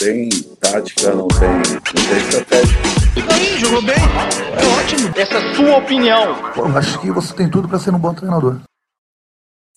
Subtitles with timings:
[0.00, 2.78] tem tática, não tem, não tem estratégia.
[3.14, 3.96] E aí, jogou bem?
[3.96, 5.08] É ótimo.
[5.14, 6.52] Essa é a sua opinião.
[6.54, 8.60] Pô, acho que você tem tudo para ser um bom treinador.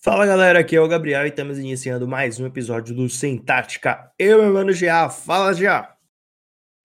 [0.02, 4.10] Fala galera, aqui é o Gabriel e estamos iniciando mais um episódio do Sem Tática.
[4.18, 5.90] Eu, meu mano GA, fala GA.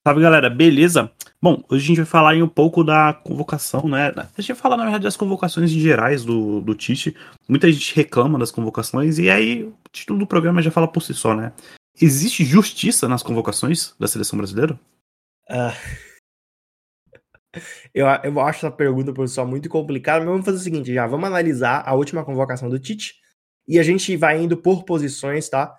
[0.05, 1.09] Salve galera, beleza?
[1.41, 4.11] Bom, hoje a gente vai falar um pouco da convocação, né?
[4.17, 7.15] A gente vai falar, na verdade, das convocações gerais do, do Tite.
[7.47, 11.13] Muita gente reclama das convocações, e aí o título do programa já fala por si
[11.13, 11.53] só, né?
[12.01, 14.79] Existe justiça nas convocações da seleção brasileira?
[15.49, 15.75] Uh,
[17.93, 21.27] eu, eu acho essa pergunta, pessoal, muito complicada, mas vamos fazer o seguinte: já vamos
[21.27, 23.15] analisar a última convocação do Tite
[23.67, 25.75] e a gente vai indo por posições, tá?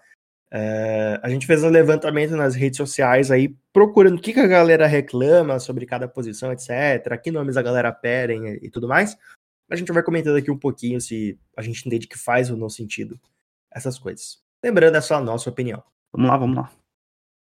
[0.52, 4.46] Uh, a gente fez um levantamento nas redes sociais aí, procurando o que, que a
[4.46, 7.18] galera reclama sobre cada posição, etc.
[7.22, 9.16] Que nomes a galera pedem e tudo mais.
[9.70, 12.68] A gente vai comentando aqui um pouquinho se a gente entende que faz ou não
[12.68, 13.18] sentido
[13.72, 14.42] essas coisas.
[14.62, 15.82] Lembrando, é só a nossa opinião.
[16.12, 16.70] Vamos lá, vamos lá.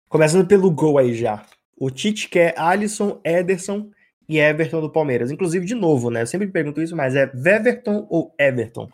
[0.09, 1.45] Começando pelo gol aí já.
[1.77, 3.91] O Tite quer Alisson, Ederson
[4.29, 5.31] e Everton do Palmeiras.
[5.31, 6.23] Inclusive, de novo, né?
[6.23, 8.91] Eu sempre pergunto isso, mas é Weverton ou Everton?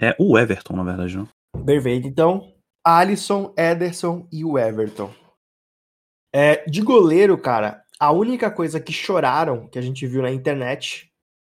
[0.00, 1.28] É o Everton, na verdade, não?
[1.64, 2.06] Perfeito.
[2.06, 2.52] Então,
[2.84, 5.10] Alisson, Ederson e o Everton.
[6.32, 11.10] É, de goleiro, cara, a única coisa que choraram, que a gente viu na internet,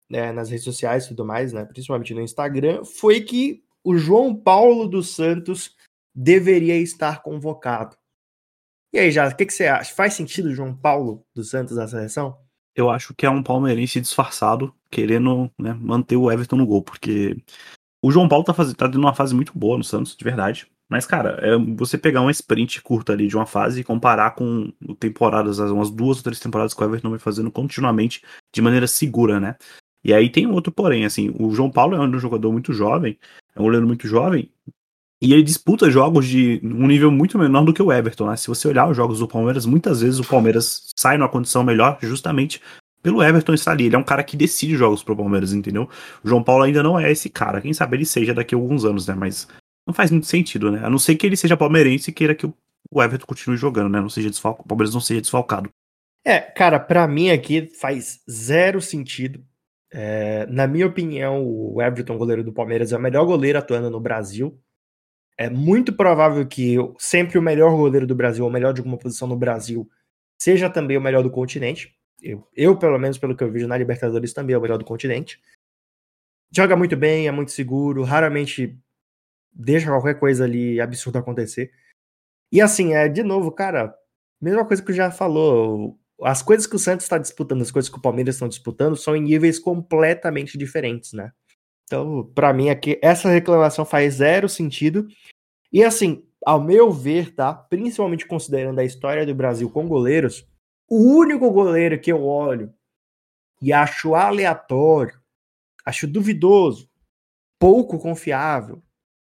[0.08, 4.34] né, nas redes sociais e tudo mais, né, principalmente no Instagram, foi que o João
[4.34, 5.76] Paulo dos Santos
[6.18, 7.96] deveria estar convocado.
[8.92, 9.94] E aí, já, o que, que, você acha?
[9.94, 12.36] Faz sentido João Paulo dos Santos na seleção?
[12.74, 17.36] Eu acho que é um palmeirense disfarçado, querendo né, manter o Everton no gol, porque
[18.02, 18.72] o João Paulo tá, faz...
[18.74, 20.66] tá uma fase muito boa no Santos, de verdade.
[20.90, 24.72] Mas, cara, é você pegar uma sprint curta ali de uma fase e comparar com
[24.98, 29.38] temporadas, umas duas ou três temporadas que o Everton vem fazendo continuamente de maneira segura,
[29.38, 29.56] né?
[30.02, 33.18] E aí tem outro porém, assim, o João Paulo é um jogador muito jovem,
[33.54, 34.50] é um goleiro muito jovem,
[35.20, 38.36] e ele disputa jogos de um nível muito menor do que o Everton, né?
[38.36, 41.98] Se você olhar os jogos do Palmeiras, muitas vezes o Palmeiras sai numa condição melhor
[42.00, 42.62] justamente
[43.02, 43.86] pelo Everton estar ali.
[43.86, 45.88] Ele é um cara que decide jogos pro Palmeiras, entendeu?
[46.22, 47.60] O João Paulo ainda não é esse cara.
[47.60, 49.14] Quem sabe ele seja daqui a alguns anos, né?
[49.14, 49.48] Mas
[49.84, 50.84] não faz muito sentido, né?
[50.84, 54.00] A não ser que ele seja palmeirense e queira que o Everton continue jogando, né?
[54.00, 55.68] Não seja desfalcado, o Palmeiras não seja desfalcado.
[56.24, 59.44] É, cara, para mim aqui faz zero sentido.
[59.90, 63.98] É, na minha opinião, o Everton, goleiro do Palmeiras, é o melhor goleiro atuando no
[63.98, 64.60] Brasil
[65.38, 68.98] é muito provável que sempre o melhor goleiro do Brasil, ou o melhor de alguma
[68.98, 69.88] posição no Brasil,
[70.36, 71.96] seja também o melhor do continente.
[72.20, 74.84] Eu, eu, pelo menos, pelo que eu vejo na Libertadores, também é o melhor do
[74.84, 75.40] continente.
[76.50, 78.76] Joga muito bem, é muito seguro, raramente
[79.52, 81.70] deixa qualquer coisa ali absurda acontecer.
[82.50, 83.94] E assim, é de novo, cara,
[84.40, 85.96] mesma coisa que já falou.
[86.20, 89.14] As coisas que o Santos está disputando, as coisas que o Palmeiras estão disputando, são
[89.14, 91.30] em níveis completamente diferentes, né?
[91.88, 95.08] Então, para mim, aqui, essa reclamação faz zero sentido.
[95.72, 97.54] E assim, ao meu ver, tá?
[97.54, 100.46] Principalmente considerando a história do Brasil com goleiros,
[100.86, 102.72] o único goleiro que eu olho
[103.60, 105.18] e acho aleatório,
[105.84, 106.90] acho duvidoso,
[107.58, 108.82] pouco confiável,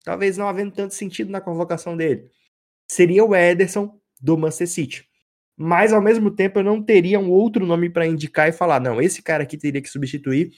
[0.04, 2.30] talvez não havendo tanto sentido na convocação dele,
[2.90, 5.10] seria o Ederson do Manchester City.
[5.56, 9.00] Mas ao mesmo tempo eu não teria um outro nome para indicar e falar, não,
[9.00, 10.52] esse cara aqui teria que substituir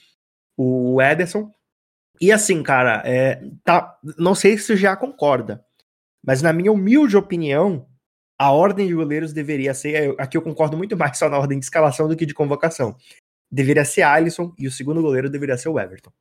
[0.56, 1.52] o Ederson
[2.20, 5.64] e assim, cara, é, tá, não sei se já concorda,
[6.24, 7.86] mas na minha humilde opinião,
[8.38, 10.14] a ordem de goleiros deveria ser.
[10.18, 12.96] Aqui eu concordo muito mais só na ordem de escalação do que de convocação.
[13.50, 16.12] Deveria ser Alisson e o segundo goleiro deveria ser o Everton.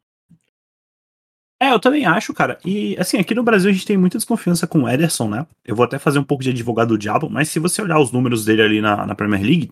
[1.61, 2.57] É, eu também acho, cara.
[2.63, 5.45] E assim, aqui no Brasil a gente tem muita desconfiança com o Ederson, né?
[5.65, 8.13] Eu vou até fazer um pouco de advogado do diabo, mas se você olhar os
[8.13, 9.71] números dele ali na, na Premier League,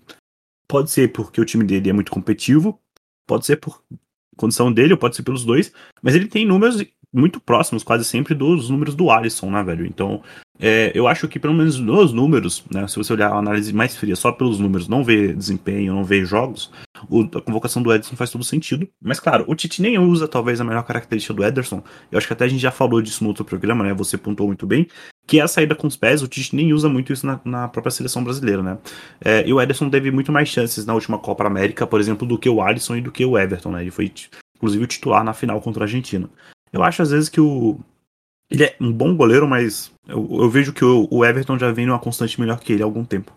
[0.67, 2.77] pode ser porque o time dele é muito competitivo,
[3.25, 3.81] pode ser por
[4.37, 5.71] condição dele, ou pode ser pelos dois,
[6.01, 6.83] mas ele tem números
[7.13, 9.85] muito próximos, quase sempre, dos números do Alisson, né, velho?
[9.85, 10.21] Então,
[10.59, 13.95] é, eu acho que pelo menos nos números, né, se você olhar a análise mais
[13.95, 16.71] fria só pelos números, não ver desempenho, não ver jogos,
[17.09, 18.87] o, a convocação do Ederson faz todo sentido.
[19.01, 21.83] Mas claro, o Tite nem usa talvez a melhor característica do Ederson.
[22.11, 23.93] Eu acho que até a gente já falou disso no outro programa, né?
[23.93, 24.87] Você pontuou muito bem,
[25.27, 26.23] que é a saída com os pés.
[26.23, 28.77] O Tite nem usa muito isso na, na própria seleção brasileira, né?
[29.23, 32.39] É, e o Ederson teve muito mais chances na última Copa América, por exemplo, do
[32.39, 33.81] que o Alisson e do que o Everton, né?
[33.81, 34.11] Ele foi
[34.55, 36.29] inclusive o titular na final contra a Argentina.
[36.71, 37.77] Eu acho às vezes que o.
[38.49, 41.85] Ele é um bom goleiro, mas eu, eu vejo que o, o, Everton já vem
[41.85, 43.33] numa constante melhor que ele há algum tempo.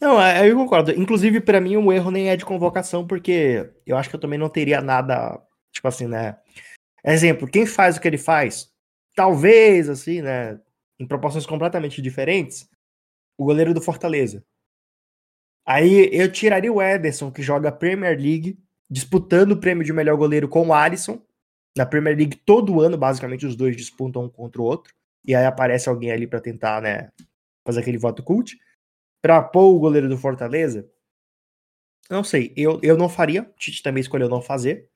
[0.00, 0.92] Não, é, eu concordo.
[0.92, 4.38] Inclusive, para mim, o erro nem é de convocação, porque eu acho que eu também
[4.38, 5.38] não teria nada.
[5.70, 6.38] Tipo assim, né?
[7.04, 8.69] Exemplo, quem faz o que ele faz?
[9.20, 10.58] Talvez, assim, né?
[10.98, 12.66] Em proporções completamente diferentes,
[13.36, 14.42] o goleiro do Fortaleza.
[15.66, 18.58] Aí eu tiraria o Ederson, que joga Premier League,
[18.88, 21.20] disputando o prêmio de melhor goleiro com o Alisson.
[21.76, 24.94] Na Premier League, todo ano, basicamente, os dois disputam um contra o outro.
[25.22, 27.10] E aí aparece alguém ali para tentar, né,
[27.62, 28.58] fazer aquele voto cult,
[29.20, 30.90] pra pôr o goleiro do Fortaleza,
[32.08, 34.89] não sei, eu, eu não faria, o Tite também escolheu não fazer,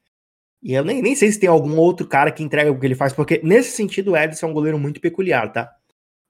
[0.64, 2.94] e eu nem, nem sei se tem algum outro cara que entrega o que ele
[2.94, 5.70] faz, porque nesse sentido o Ederson é um goleiro muito peculiar, tá?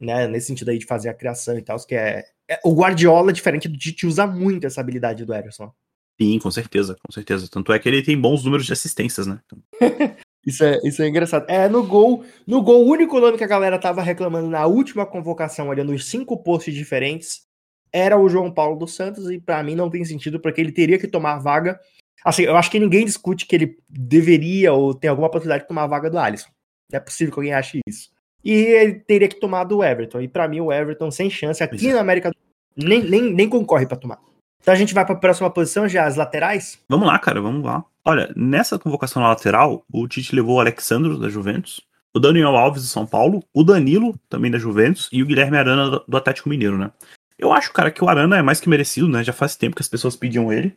[0.01, 0.27] Né?
[0.27, 3.69] Nesse sentido aí de fazer a criação e tal, que é, é o Guardiola, diferente
[3.69, 5.73] do Tite, usa muito essa habilidade do Ederson.
[6.21, 7.49] Sim, com certeza, com certeza.
[7.49, 9.41] Tanto é que ele tem bons números de assistências, né?
[10.47, 11.47] Isso é, isso é engraçado.
[11.49, 15.07] É, no gol, no gol, o único nome que a galera tava reclamando na última
[15.07, 17.47] convocação, olhando os cinco posts diferentes,
[17.91, 20.99] era o João Paulo dos Santos, e para mim não tem sentido, porque ele teria
[20.99, 21.81] que tomar vaga.
[22.25, 25.83] Assim, eu acho que ninguém discute que ele deveria ou tem alguma possibilidade de tomar
[25.83, 26.49] a vaga do Alisson.
[26.91, 28.09] Não é possível que alguém ache isso.
[28.43, 30.21] E ele teria que tomar do Everton.
[30.21, 32.37] E para mim, o Everton, sem chance, aqui na América do
[32.77, 34.19] nem, nem, nem concorre para tomar.
[34.61, 36.79] Então a gente vai para a próxima posição, já as laterais?
[36.89, 37.85] Vamos lá, cara, vamos lá.
[38.05, 41.81] Olha, nessa convocação na lateral, o Tite levou o Alexandro da Juventus,
[42.15, 46.03] o Daniel Alves do São Paulo, o Danilo também da Juventus e o Guilherme Arana
[46.07, 46.91] do Atlético Mineiro, né?
[47.39, 49.23] Eu acho, cara, que o Arana é mais que merecido, né?
[49.25, 50.75] Já faz tempo que as pessoas pediam ele.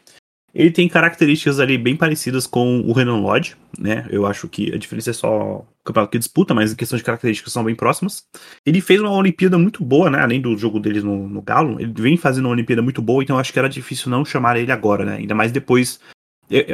[0.54, 4.08] Ele tem características ali bem parecidas com o Renan Lodge, né?
[4.10, 7.04] Eu acho que a diferença é só o campeonato que disputa, mas em questão de
[7.04, 8.24] características são bem próximas.
[8.66, 10.20] Ele fez uma Olimpíada muito boa, né?
[10.20, 13.38] Além do jogo dele no, no Galo, ele vem fazendo uma Olimpíada muito boa, então
[13.38, 15.18] acho que era difícil não chamar ele agora, né?
[15.18, 16.00] Ainda mais depois.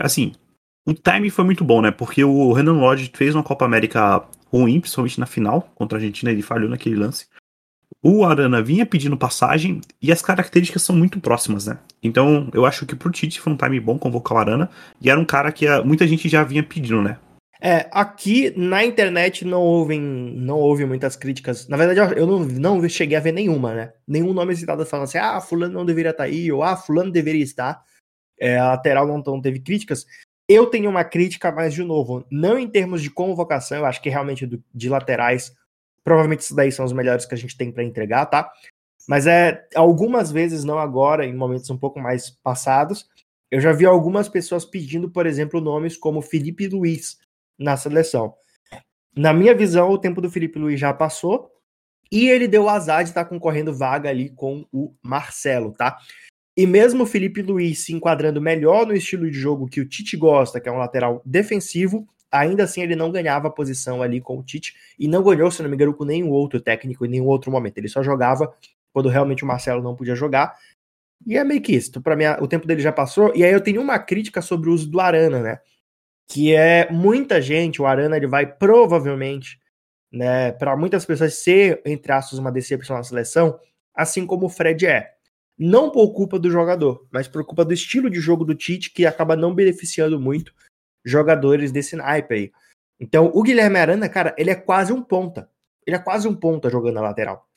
[0.01, 0.33] Assim,
[0.85, 1.91] o time foi muito bom, né?
[1.91, 6.31] Porque o Renan Lodge fez uma Copa América ruim, principalmente na final contra a Argentina,
[6.31, 7.27] ele falhou naquele lance.
[8.05, 11.79] O Arana vinha pedindo passagem e as características são muito próximas, né?
[12.03, 14.69] Então eu acho que pro Tite foi um time bom convocar o Arana
[14.99, 17.17] e era um cara que muita gente já vinha pedindo, né?
[17.61, 21.65] É, aqui na internet não houve, não houve muitas críticas.
[21.69, 23.93] Na verdade, eu não, não cheguei a ver nenhuma, né?
[24.05, 27.41] Nenhum nome citado falando assim, ah, fulano não deveria estar aí, ou ah, fulano deveria
[27.41, 27.81] estar.
[28.37, 30.05] É, a lateral não, não teve críticas.
[30.45, 34.09] Eu tenho uma crítica, mas de novo, não em termos de convocação, eu acho que
[34.09, 35.53] realmente do, de laterais
[36.03, 38.51] Provavelmente esses daí são os melhores que a gente tem para entregar, tá?
[39.07, 43.07] Mas é algumas vezes, não agora, em momentos um pouco mais passados,
[43.51, 47.17] eu já vi algumas pessoas pedindo, por exemplo, nomes como Felipe Luiz
[47.57, 48.33] na seleção.
[49.15, 51.51] Na minha visão, o tempo do Felipe Luiz já passou
[52.11, 55.97] e ele deu azar de estar tá concorrendo vaga ali com o Marcelo, tá?
[56.55, 60.15] E mesmo o Felipe Luiz se enquadrando melhor no estilo de jogo que o Tite
[60.15, 64.43] gosta, que é um lateral defensivo, ainda assim ele não ganhava posição ali com o
[64.43, 67.51] Tite e não ganhou, se não me engano, com nenhum outro técnico em nenhum outro
[67.51, 67.77] momento.
[67.77, 68.51] Ele só jogava
[68.91, 70.57] quando realmente o Marcelo não podia jogar.
[71.25, 71.91] E é meio que isso.
[71.91, 73.31] Então, para mim, o tempo dele já passou.
[73.35, 75.59] E aí eu tenho uma crítica sobre o uso do Arana, né?
[76.27, 79.59] Que é muita gente, o Arana ele vai provavelmente,
[80.11, 83.59] né, para muitas pessoas ser entre aspas uma decepção na seleção,
[83.93, 85.13] assim como o Fred é.
[85.57, 89.05] Não por culpa do jogador, mas por culpa do estilo de jogo do Tite que
[89.05, 90.53] acaba não beneficiando muito
[91.03, 92.51] jogadores desse naipe aí.
[92.99, 95.49] Então, o Guilherme Arana, cara, ele é quase um ponta.
[95.85, 97.47] Ele é quase um ponta jogando na lateral.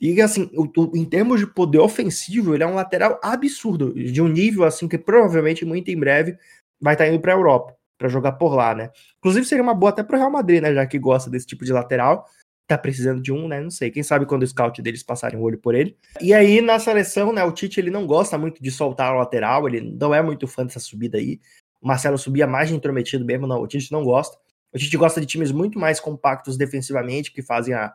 [0.00, 4.20] E assim, o, o, em termos de poder ofensivo, ele é um lateral absurdo, de
[4.20, 6.36] um nível assim que provavelmente muito em breve
[6.80, 8.90] vai estar tá indo para a Europa para jogar por lá, né?
[9.18, 11.64] Inclusive seria uma boa até para o Real Madrid, né, já que gosta desse tipo
[11.64, 12.26] de lateral.
[12.66, 13.60] Tá precisando de um, né?
[13.60, 13.90] Não sei.
[13.90, 15.96] Quem sabe quando o scout deles passarem o olho por ele.
[16.20, 19.68] E aí na seleção, né, o Tite ele não gosta muito de soltar o lateral,
[19.68, 21.40] ele não é muito fã dessa subida aí.
[21.84, 24.36] Marcelo subia mais de intrometido mesmo, não, o Tite não gosta.
[24.72, 27.94] O Tite gosta de times muito mais compactos defensivamente, que fazem a,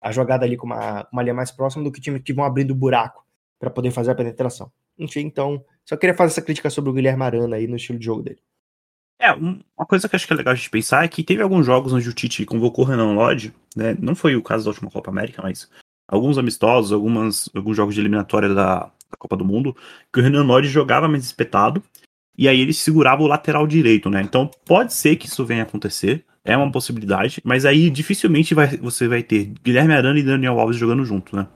[0.00, 2.74] a jogada ali com uma, uma linha mais próxima do que times que vão abrindo
[2.74, 3.24] buraco
[3.58, 4.72] para poder fazer a penetração.
[4.98, 8.04] Enfim, então, só queria fazer essa crítica sobre o Guilherme Arana aí no estilo de
[8.04, 8.40] jogo dele.
[9.18, 11.64] É, uma coisa que acho que é legal a gente pensar é que teve alguns
[11.64, 13.96] jogos onde o Tite convocou o Renan Lodge, né?
[13.98, 15.70] Não foi o caso da última Copa América, mas
[16.06, 19.74] alguns amistosos, algumas, alguns jogos de eliminatória da, da Copa do Mundo,
[20.12, 21.82] que o Renan Lodge jogava mais espetado
[22.36, 24.22] e aí ele segurava o lateral direito, né?
[24.22, 28.76] Então pode ser que isso venha a acontecer, é uma possibilidade, mas aí dificilmente vai,
[28.76, 31.46] você vai ter Guilherme Arana e Daniel Alves jogando junto, né?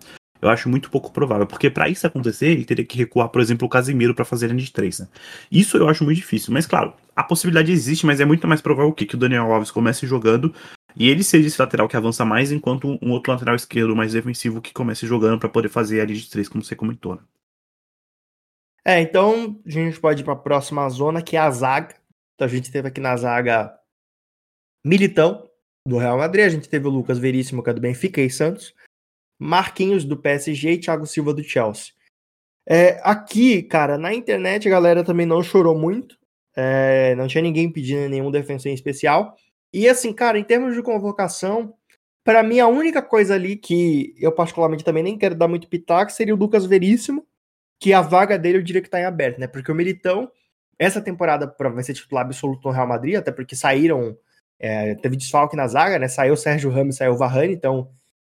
[0.43, 3.67] Eu acho muito pouco provável, porque para isso acontecer, ele teria que recuar, por exemplo,
[3.67, 5.07] o Casimiro para fazer a linha de três, né?
[5.53, 8.93] Isso eu acho muito difícil, mas claro, a possibilidade existe, mas é muito mais provável
[8.93, 10.53] que, que o Daniel Alves comece jogando
[10.97, 14.61] e ele seja esse lateral que avança mais, enquanto um outro lateral esquerdo mais defensivo
[14.61, 17.17] que comece jogando para poder fazer a linha de três, como você comentou.
[17.17, 17.21] Né?
[18.85, 21.95] É, então a gente pode ir para a próxima zona, que é a zaga.
[22.35, 23.79] Então a gente teve aqui na zaga
[24.85, 25.51] Militão,
[25.87, 28.75] do Real Madrid, a gente teve o Lucas Veríssimo, que é do Benfica e Santos,
[29.39, 31.93] Marquinhos, do PSG e Thiago Silva, do Chelsea.
[32.69, 36.19] É, aqui, cara, na internet a galera também não chorou muito,
[36.55, 39.35] é, não tinha ninguém pedindo nenhum defensor em especial.
[39.73, 41.75] E assim, cara, em termos de convocação,
[42.25, 46.13] para mim a única coisa ali que eu particularmente também nem quero dar muito pitaco
[46.13, 47.27] seria o Lucas Veríssimo,
[47.81, 49.47] que a vaga dele eu diria que está em aberto, né?
[49.49, 50.31] Porque o Militão,
[50.79, 54.17] essa temporada vai ser titular absoluto no Real Madrid, até porque saíram,
[54.59, 56.07] é, teve desfalque na zaga, né?
[56.07, 57.91] Saiu o Sérgio Ramos, saiu o Varane, então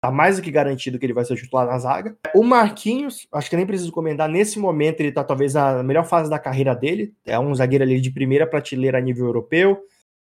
[0.06, 2.16] Tá mais do que garantido que ele vai ser titular na zaga.
[2.36, 6.30] O Marquinhos, acho que nem preciso comentar, nesse momento ele tá talvez na melhor fase
[6.30, 7.12] da carreira dele.
[7.26, 9.72] É um zagueiro ali de primeira prateleira a nível europeu.
[9.72, 9.80] O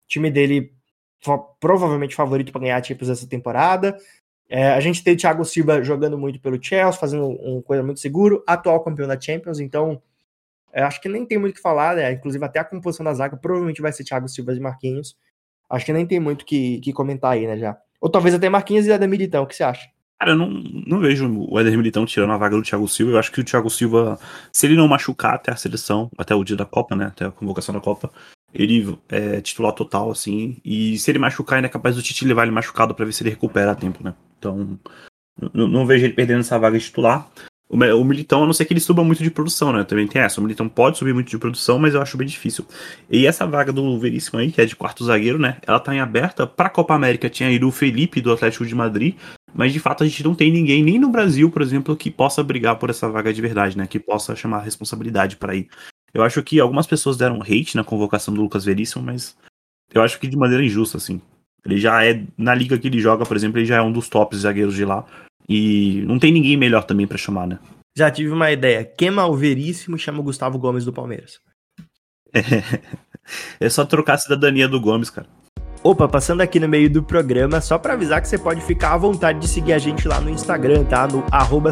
[0.08, 0.72] time dele
[1.60, 3.98] provavelmente favorito para ganhar Champions essa temporada.
[4.50, 8.00] É, a gente tem o Thiago Silva jogando muito pelo Chelsea, fazendo uma coisa muito
[8.00, 10.02] seguro, atual campeão da Champions, então
[10.72, 12.12] é, acho que nem tem muito o que falar, né?
[12.12, 15.16] Inclusive até a composição da zaga provavelmente vai ser Thiago Silva e Marquinhos.
[15.70, 17.78] Acho que nem tem muito que, que comentar aí, né, já.
[18.02, 19.88] Ou talvez até Marquinhos e Eder Militão, o que você acha?
[20.20, 23.14] Cara, eu não, não vejo o Eder Militão tirando a vaga do Thiago Silva.
[23.14, 24.20] Eu acho que o Thiago Silva,
[24.52, 27.06] se ele não machucar até a seleção, até o dia da Copa, né?
[27.06, 28.12] Até a convocação da Copa,
[28.54, 30.58] ele é titular total, assim.
[30.64, 33.24] E se ele machucar, ainda é capaz do Tite levar ele machucado para ver se
[33.24, 34.14] ele recupera a tempo, né?
[34.44, 34.80] Então,
[35.54, 37.30] não, não vejo ele perdendo essa vaga de titular.
[37.70, 39.84] O Militão, a não ser que ele suba muito de produção, né?
[39.84, 40.40] Também tem essa.
[40.40, 42.68] O Militão pode subir muito de produção, mas eu acho bem difícil.
[43.10, 45.58] E essa vaga do Veríssimo aí, que é de quarto zagueiro, né?
[45.66, 46.46] Ela tá em aberta.
[46.46, 49.16] Pra Copa América tinha ido o Felipe do Atlético de Madrid,
[49.56, 52.44] mas de fato a gente não tem ninguém, nem no Brasil, por exemplo, que possa
[52.44, 53.88] brigar por essa vaga de verdade, né?
[53.88, 55.68] Que possa chamar a responsabilidade para ir.
[56.14, 59.36] Eu acho que algumas pessoas deram hate na convocação do Lucas Veríssimo, mas
[59.92, 61.20] eu acho que de maneira injusta, assim.
[61.66, 64.10] Ele já é, na liga que ele joga, por exemplo, ele já é um dos
[64.10, 65.06] tops zagueiros de lá.
[65.48, 67.60] E não tem ninguém melhor também para chamar, né?
[67.96, 68.84] Já tive uma ideia.
[68.84, 71.40] Queima o Veríssimo e chama o Gustavo Gomes do Palmeiras.
[72.34, 72.42] É,
[73.66, 75.28] é só trocar a cidadania do Gomes, cara.
[75.84, 78.98] Opa, passando aqui no meio do programa, só para avisar que você pode ficar à
[78.98, 81.06] vontade de seguir a gente lá no Instagram, tá?
[81.08, 81.72] No arroba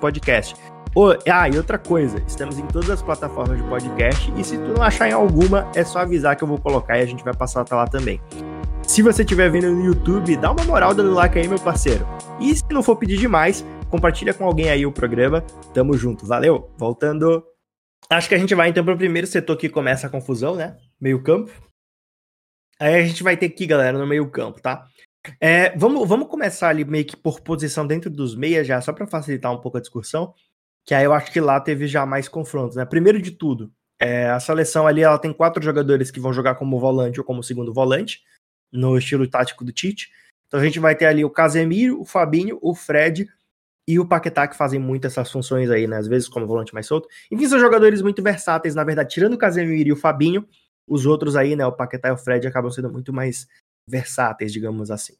[0.00, 0.54] Podcast.
[0.94, 4.72] Oh, ah, e outra coisa, estamos em todas as plataformas de podcast e se tu
[4.76, 7.34] não achar em alguma, é só avisar que eu vou colocar e a gente vai
[7.34, 8.20] passar até lá também.
[8.90, 12.04] Se você estiver vendo no YouTube, dá uma moral dando like aí, meu parceiro.
[12.40, 15.42] E se não for pedir demais, compartilha com alguém aí o programa.
[15.72, 16.68] Tamo junto, valeu.
[16.76, 17.46] Voltando.
[18.10, 20.76] Acho que a gente vai então para o primeiro setor que começa a confusão, né?
[21.00, 21.52] Meio campo.
[22.80, 24.84] Aí a gente vai ter aqui, galera, no meio campo, tá?
[25.40, 29.06] É, vamos, vamos começar ali meio que por posição dentro dos meias já, só para
[29.06, 30.34] facilitar um pouco a discussão,
[30.84, 32.84] que aí eu acho que lá teve já mais confrontos, né?
[32.84, 33.70] Primeiro de tudo,
[34.00, 37.40] é, a seleção ali ela tem quatro jogadores que vão jogar como volante ou como
[37.40, 38.18] segundo volante
[38.72, 40.10] no estilo tático do Tite.
[40.46, 43.28] Então a gente vai ter ali o Casemiro, o Fabinho, o Fred
[43.86, 45.96] e o Paquetá que fazem muito essas funções aí, né?
[45.96, 47.08] Às vezes como volante mais solto.
[47.30, 50.46] Enfim, são jogadores muito versáteis, na verdade, tirando o Casemiro e o Fabinho,
[50.86, 53.46] os outros aí, né, o Paquetá e o Fred acabam sendo muito mais
[53.86, 55.14] versáteis, digamos assim.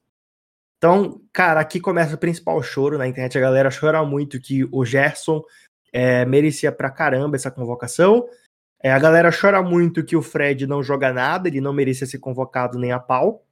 [0.78, 3.37] Então, cara, aqui começa o principal choro na internet.
[3.37, 5.42] A galera chora muito que o Gerson
[5.92, 8.26] é, merecia pra caramba essa convocação.
[8.83, 12.19] É, a galera chora muito que o Fred não joga nada, ele não merecia ser
[12.19, 13.45] convocado nem a pau.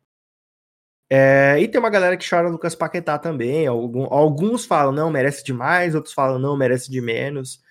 [1.11, 3.67] É, e tem uma galera que chora Lucas Paquetá também.
[3.67, 7.63] Algum, alguns falam, não, merece demais, outros falam, não, merece de menos.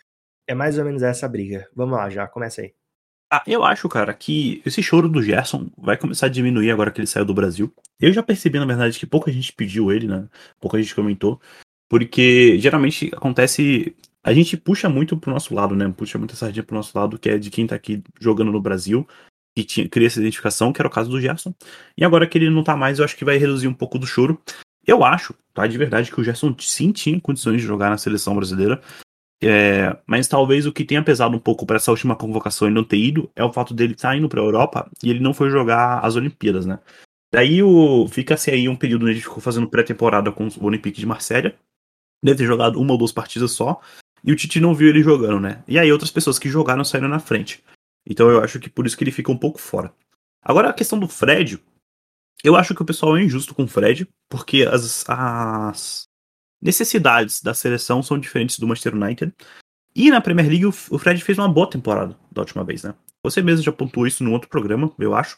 [0.48, 1.68] É mais ou menos essa briga.
[1.76, 2.74] Vamos lá, já, começa aí.
[3.30, 7.02] Ah, eu acho, cara, que esse choro do Gerson vai começar a diminuir agora que
[7.02, 7.74] ele saiu do Brasil.
[8.00, 10.30] Eu já percebi, na verdade, que pouca gente pediu ele, né?
[10.62, 11.42] Pouca gente comentou.
[11.90, 13.96] Porque geralmente acontece
[14.28, 15.88] a gente puxa muito pro nosso lado, né?
[15.96, 19.08] Puxa muita sardinha pro nosso lado, que é de quem tá aqui jogando no Brasil,
[19.56, 21.54] que tinha, cria essa identificação, que era o caso do Gerson.
[21.98, 24.06] E agora que ele não tá mais, eu acho que vai reduzir um pouco do
[24.06, 24.38] choro.
[24.86, 25.66] Eu acho, tá?
[25.66, 28.82] De verdade, que o Gerson sim tinha condições de jogar na seleção brasileira.
[29.42, 32.84] É, mas talvez o que tenha pesado um pouco para essa última convocação e não
[32.84, 35.34] ter ido é o fato dele estar tá indo para a Europa e ele não
[35.34, 36.80] foi jogar as Olimpíadas, né?
[37.32, 41.06] Daí o fica-se aí um período onde ele ficou fazendo pré-temporada com o Olympique de
[41.06, 41.58] Marselha.
[42.22, 43.80] Deve ter jogado uma ou duas partidas só.
[44.24, 45.64] E o Tite não viu ele jogando, né?
[45.68, 47.64] E aí outras pessoas que jogaram saíram na frente.
[48.06, 49.94] Então eu acho que por isso que ele fica um pouco fora.
[50.42, 51.62] Agora a questão do Fred,
[52.44, 56.08] eu acho que o pessoal é injusto com o Fred, porque as, as
[56.62, 59.34] necessidades da seleção são diferentes do Manchester United.
[59.96, 62.94] E na Premier League o Fred fez uma boa temporada da última vez, né?
[63.24, 65.38] Você mesmo já pontuou isso num outro programa, eu acho.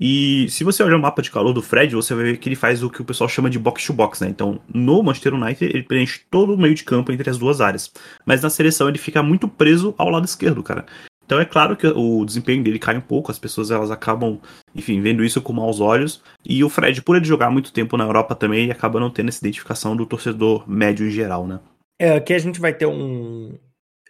[0.00, 2.56] E se você olhar o mapa de calor do Fred, você vai ver que ele
[2.56, 4.30] faz o que o pessoal chama de box-to-box, né?
[4.30, 7.92] Então, no Manchester United, ele preenche todo o meio de campo entre as duas áreas.
[8.24, 10.86] Mas na seleção, ele fica muito preso ao lado esquerdo, cara.
[11.30, 14.40] Então é claro que o desempenho dele cai um pouco, as pessoas elas acabam,
[14.74, 16.20] enfim, vendo isso com maus olhos.
[16.44, 19.28] E o Fred, por ele jogar muito tempo na Europa também, ele acaba não tendo
[19.28, 21.60] essa identificação do torcedor médio em geral, né?
[22.00, 23.56] É, aqui a gente vai ter um.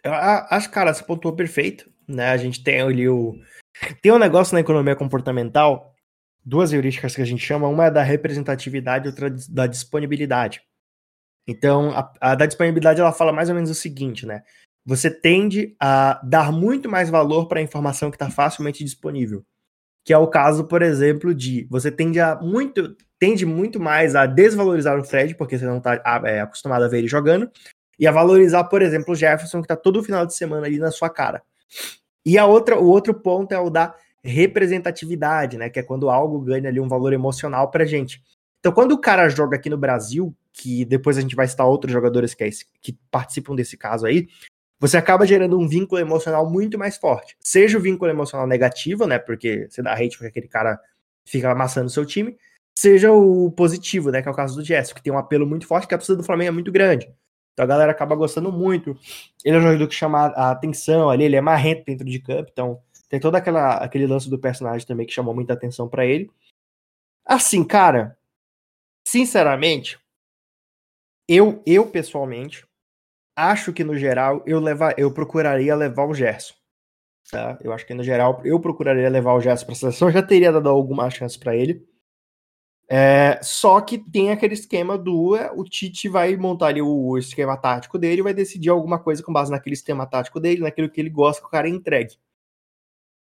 [0.03, 2.31] Acho, cara, você pontuou perfeito, né?
[2.31, 3.35] A gente tem ali o
[4.01, 5.93] tem um negócio na economia comportamental,
[6.43, 10.61] duas heurísticas que a gente chama, uma é da representatividade e outra da disponibilidade.
[11.47, 14.43] Então, a, a da disponibilidade ela fala mais ou menos o seguinte, né?
[14.85, 19.43] Você tende a dar muito mais valor para a informação que está facilmente disponível.
[20.03, 24.25] Que é o caso, por exemplo, de você tende a muito tende muito mais a
[24.25, 27.51] desvalorizar o Fred, porque você não está é, acostumado a ver ele jogando,
[27.99, 30.89] e a valorizar, por exemplo, o Jefferson, que está todo final de semana ali na
[30.89, 31.43] sua cara.
[32.25, 35.69] E a outra, o outro ponto é o da representatividade, né?
[35.69, 38.21] Que é quando algo ganha ali um valor emocional pra gente.
[38.59, 41.91] Então, quando o cara joga aqui no Brasil, que depois a gente vai citar outros
[41.91, 44.27] jogadores que, é esse, que participam desse caso aí,
[44.79, 47.35] você acaba gerando um vínculo emocional muito mais forte.
[47.39, 49.17] Seja o vínculo emocional negativo, né?
[49.17, 50.79] Porque você dá hate porque aquele cara
[51.25, 52.35] fica amassando seu time,
[52.75, 54.21] seja o positivo, né?
[54.21, 56.17] Que é o caso do Jess, que tem um apelo muito forte, que a torcida
[56.17, 57.11] do Flamengo é muito grande.
[57.53, 58.97] Então a galera acaba gostando muito.
[59.43, 62.49] Ele é um jogador que chama a atenção ali, ele é marrento dentro de campo,
[62.51, 66.31] então tem todo aquela, aquele lance do personagem também que chamou muita atenção para ele.
[67.25, 68.17] Assim, cara,
[69.05, 69.99] sinceramente,
[71.27, 72.65] eu, eu pessoalmente,
[73.35, 76.53] acho que no geral eu, levar, eu procuraria levar o Gerson.
[77.29, 77.57] Tá?
[77.61, 80.69] Eu acho que no geral eu procuraria levar o Gerson para seleção, já teria dado
[80.69, 81.85] alguma chance para ele.
[82.93, 87.55] É, só que tem aquele esquema do é, o Tite vai montar ali o, esquema
[87.55, 91.09] tático dele, vai decidir alguma coisa com base naquele esquema tático dele, naquilo que ele
[91.09, 92.17] gosta que o cara entregue.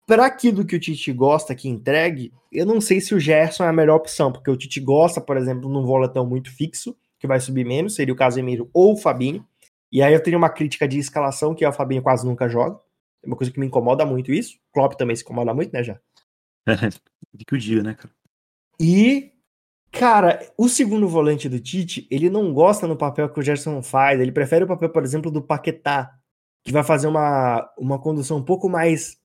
[0.07, 3.67] Para aquilo que o Tite gosta que entregue, eu não sei se o Gerson é
[3.67, 7.41] a melhor opção, porque o Tite gosta, por exemplo, num volatão muito fixo, que vai
[7.41, 9.45] subir menos, seria o Casemiro ou o Fabinho.
[9.91, 12.79] E aí eu tenho uma crítica de escalação, que é o Fabinho quase nunca joga.
[13.21, 14.55] É uma coisa que me incomoda muito isso.
[14.69, 15.99] O Klopp também se incomoda muito, né, já?
[17.33, 18.13] de que o dia, né, cara?
[18.79, 19.31] E
[19.91, 24.19] Cara, o segundo volante do Tite, ele não gosta no papel que o Gerson faz,
[24.19, 26.11] ele prefere o papel, por exemplo, do Paquetá,
[26.63, 29.17] que vai fazer uma, uma condução um pouco mais,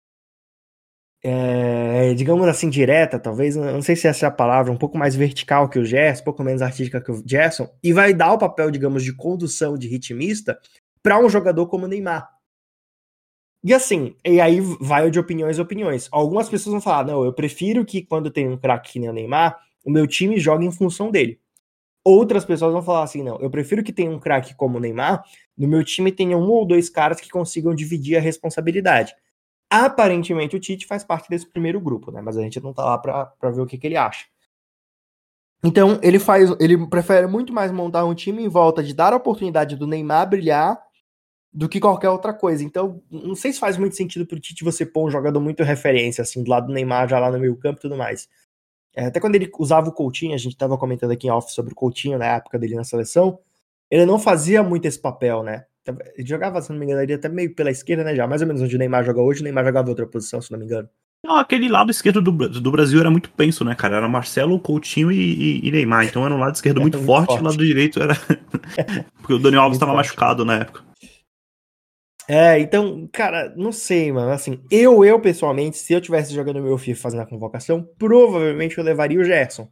[1.22, 5.14] é, digamos assim, direta, talvez, não sei se essa é a palavra, um pouco mais
[5.14, 8.38] vertical que o Gerson, um pouco menos artística que o Gerson, e vai dar o
[8.38, 10.58] papel, digamos, de condução, de ritmista,
[11.00, 12.28] para um jogador como o Neymar.
[13.62, 16.08] E assim, e aí vai de opiniões opiniões.
[16.12, 19.12] Algumas pessoas vão falar, não, eu prefiro que quando tem um craque que nem o
[19.12, 21.40] Neymar, o meu time joga em função dele.
[22.04, 25.24] Outras pessoas vão falar assim: não, eu prefiro que tenha um craque como o Neymar,
[25.56, 29.14] no meu time tenha um ou dois caras que consigam dividir a responsabilidade.
[29.70, 32.20] Aparentemente o Tite faz parte desse primeiro grupo, né?
[32.20, 34.26] Mas a gente não tá lá pra ver o que, que ele acha.
[35.64, 39.16] Então ele faz, ele prefere muito mais montar um time em volta de dar a
[39.16, 40.80] oportunidade do Neymar brilhar
[41.52, 42.62] do que qualquer outra coisa.
[42.62, 46.22] Então, não sei se faz muito sentido pro Tite você pôr um jogador muito referência,
[46.22, 48.28] assim, do lado do Neymar, já lá no meio campo e tudo mais.
[48.96, 51.72] É, até quando ele usava o Coutinho, a gente estava comentando aqui em off sobre
[51.72, 53.38] o Coutinho na época dele na seleção,
[53.90, 55.64] ele não fazia muito esse papel, né?
[56.16, 58.16] Ele jogava, se não me engano, ele até meio pela esquerda, né?
[58.16, 60.40] Já mais ou menos onde o Neymar joga hoje, o Neymar jogava em outra posição,
[60.40, 60.88] se não me engano.
[61.24, 63.96] Não, aquele lado esquerdo do, do Brasil era muito penso, né, cara?
[63.96, 66.06] Era Marcelo, Coutinho e, e, e Neymar.
[66.06, 68.14] Então era um lado esquerdo muito, muito forte, forte, o lado direito era.
[69.20, 70.82] Porque o Daniel Alves estava machucado na época.
[72.28, 74.30] É, então, cara, não sei, mano.
[74.30, 78.84] Assim, eu, eu pessoalmente, se eu tivesse jogando meu FIFA fazendo a convocação, provavelmente eu
[78.84, 79.70] levaria o Gerson.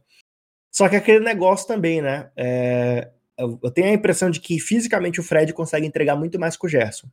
[0.71, 2.31] Só que aquele negócio também, né?
[2.35, 6.65] É, eu tenho a impressão de que fisicamente o Fred consegue entregar muito mais que
[6.65, 7.07] o Gerson.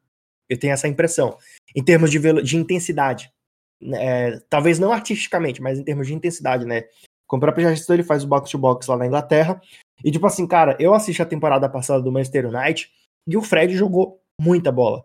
[0.49, 1.37] Eu tenho essa impressão.
[1.75, 3.33] Em termos de, de intensidade.
[3.95, 6.85] É, talvez não artisticamente, mas em termos de intensidade, né?
[7.27, 9.61] Como o próprio gestor, ele faz o box-to-box lá na Inglaterra.
[10.05, 12.89] E, tipo assim, cara, eu assisti a temporada passada do Manchester United
[13.27, 15.05] e o Fred jogou muita bola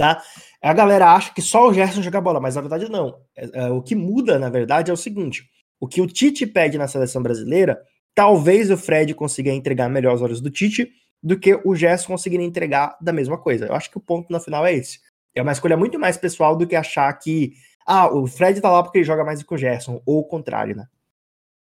[0.00, 0.22] tá?
[0.62, 3.20] A galera acha que só o Gerson joga bola, mas na verdade não.
[3.36, 5.44] É, é, o que muda, na verdade, é o seguinte:
[5.78, 7.78] o que o Tite pede na seleção brasileira,
[8.14, 10.90] talvez o Fred consiga entregar melhor aos olhos do Tite
[11.22, 13.66] do que o Gerson conseguiria entregar da mesma coisa.
[13.66, 15.00] Eu acho que o ponto no final é esse.
[15.34, 17.52] É uma escolha muito mais pessoal do que achar que
[17.86, 20.24] ah, o Fred tá lá porque ele joga mais do que o Gerson, ou o
[20.24, 20.86] contrário, né?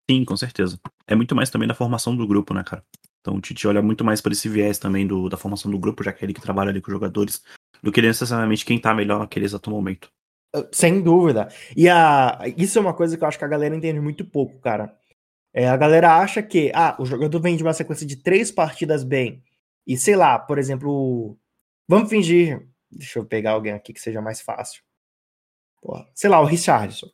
[0.09, 0.79] Sim, com certeza.
[1.07, 2.85] É muito mais também da formação do grupo, né, cara?
[3.21, 6.05] Então o Tite olha muito mais para esse viés também do, da formação do grupo,
[6.05, 7.43] já que é ele que trabalha ali com os jogadores,
[7.83, 10.11] do que necessariamente quem tá melhor naquele exato momento.
[10.55, 11.49] Ah, sem dúvida.
[11.77, 14.59] E a, isso é uma coisa que eu acho que a galera entende muito pouco,
[14.59, 14.95] cara.
[15.53, 19.03] É, a galera acha que ah, o jogador vem de uma sequência de três partidas
[19.03, 19.43] bem.
[19.87, 21.37] E sei lá, por exemplo,
[21.89, 22.69] vamos fingir.
[22.91, 24.83] Deixa eu pegar alguém aqui que seja mais fácil.
[25.81, 27.09] Porra, sei lá, o Richardson.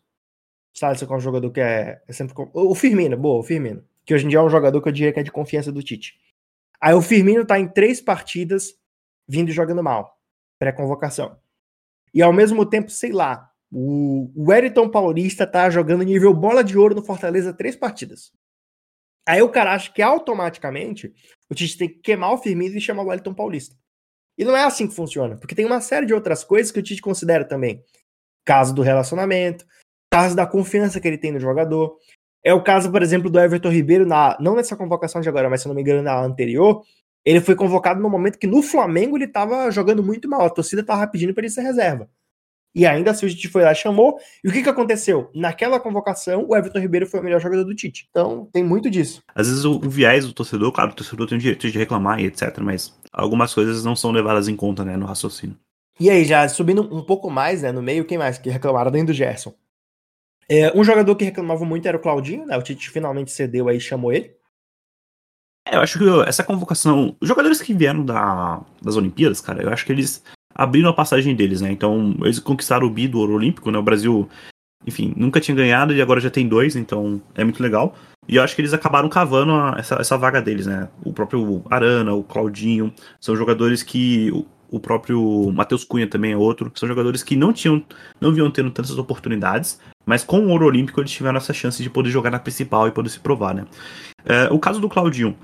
[0.74, 2.34] Richardson é um jogador que é, é sempre.
[2.52, 3.84] O Firmino, boa, o Firmino.
[4.04, 5.82] Que hoje em dia é um jogador que eu diria que é de confiança do
[5.82, 6.18] Tite.
[6.80, 8.74] Aí o Firmino tá em três partidas
[9.28, 10.15] vindo jogando mal
[10.58, 11.38] pré-convocação.
[12.12, 16.94] E ao mesmo tempo, sei lá, o, Wellington Paulista tá jogando nível bola de ouro
[16.94, 18.32] no Fortaleza três partidas.
[19.28, 21.12] Aí o cara acha que automaticamente
[21.50, 23.76] o Tite tem que queimar o Firmino e chamar o Wellington Paulista.
[24.38, 26.82] E não é assim que funciona, porque tem uma série de outras coisas que o
[26.82, 27.82] Tite considera também.
[28.44, 29.66] Caso do relacionamento,
[30.10, 31.98] caso da confiança que ele tem no jogador.
[32.44, 35.62] É o caso, por exemplo, do Everton Ribeiro, na, não nessa convocação de agora, mas
[35.62, 36.84] se não me engano, na anterior,
[37.26, 40.42] ele foi convocado no momento que no Flamengo ele estava jogando muito mal.
[40.42, 42.08] A torcida estava pedindo para ele ser reserva.
[42.72, 44.16] E ainda assim o Tite foi lá e chamou.
[44.44, 45.28] E o que, que aconteceu?
[45.34, 48.06] Naquela convocação, o Everton Ribeiro foi o melhor jogador do Tite.
[48.10, 49.22] Então, tem muito disso.
[49.34, 52.20] Às vezes o, o viés do torcedor, claro, o torcedor tem o direito de reclamar
[52.20, 52.58] e etc.
[52.60, 55.56] Mas algumas coisas não são levadas em conta, né, no raciocínio.
[55.98, 59.08] E aí, já subindo um pouco mais, né, no meio, quem mais que reclamaram dentro
[59.08, 59.52] do Gerson?
[60.48, 62.56] É, um jogador que reclamava muito era o Claudinho, né?
[62.56, 64.36] O Tite finalmente cedeu aí, chamou ele.
[65.66, 67.16] É, eu acho que essa convocação.
[67.20, 70.22] Os jogadores que vieram da, das Olimpíadas, cara, eu acho que eles
[70.54, 71.70] abriram a passagem deles, né?
[71.72, 73.78] Então, eles conquistaram o bi do Ouro Olímpico, né?
[73.78, 74.28] O Brasil,
[74.86, 77.96] enfim, nunca tinha ganhado e agora já tem dois, então é muito legal.
[78.28, 80.88] E eu acho que eles acabaram cavando a, essa, essa vaga deles, né?
[81.04, 84.30] O próprio Arana, o Claudinho, são jogadores que.
[84.32, 86.72] O, o próprio Matheus Cunha também é outro.
[86.74, 87.84] São jogadores que não tinham,
[88.20, 91.88] não vinham tendo tantas oportunidades, mas com o Ouro Olímpico eles tiveram essa chance de
[91.88, 93.64] poder jogar na principal e poder se provar, né?
[94.24, 95.36] É, o caso do Claudinho,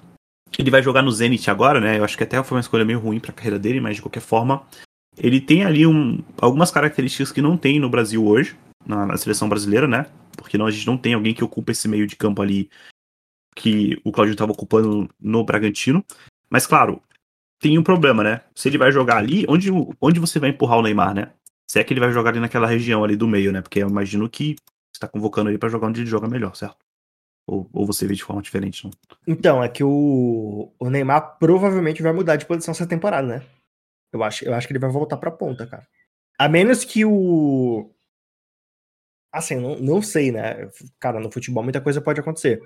[0.60, 1.98] ele vai jogar no Zenit agora, né?
[1.98, 4.02] Eu acho que até foi uma escolha meio ruim para a carreira dele, mas de
[4.02, 4.66] qualquer forma,
[5.16, 9.48] ele tem ali um, algumas características que não tem no Brasil hoje, na, na, seleção
[9.48, 10.06] brasileira, né?
[10.36, 12.68] Porque não, a gente não tem alguém que ocupa esse meio de campo ali
[13.54, 16.04] que o Claudinho estava ocupando no Bragantino.
[16.50, 17.00] Mas claro,
[17.60, 18.40] tem um problema, né?
[18.54, 21.32] Se ele vai jogar ali, onde, onde você vai empurrar o Neymar, né?
[21.70, 23.62] Se é que ele vai jogar ali naquela região ali do meio, né?
[23.62, 24.56] Porque eu imagino que
[24.92, 26.76] você tá convocando ele para jogar onde ele joga melhor, certo?
[27.46, 28.90] Ou, ou você vê de forma diferente, não?
[29.26, 33.46] Então, é que o, o Neymar provavelmente vai mudar de posição essa temporada, né?
[34.12, 35.86] Eu acho, eu acho que ele vai voltar pra ponta, cara.
[36.38, 37.90] A menos que o.
[39.32, 40.68] Assim, não, não sei, né?
[41.00, 42.60] Cara, no futebol muita coisa pode acontecer.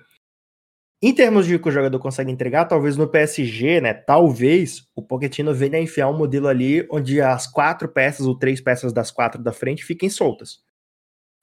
[1.00, 3.94] Em termos de que o jogador consegue entregar, talvez no PSG, né?
[3.94, 8.92] Talvez o Pochettino venha enfiar um modelo ali onde as quatro peças ou três peças
[8.92, 10.64] das quatro da frente fiquem soltas.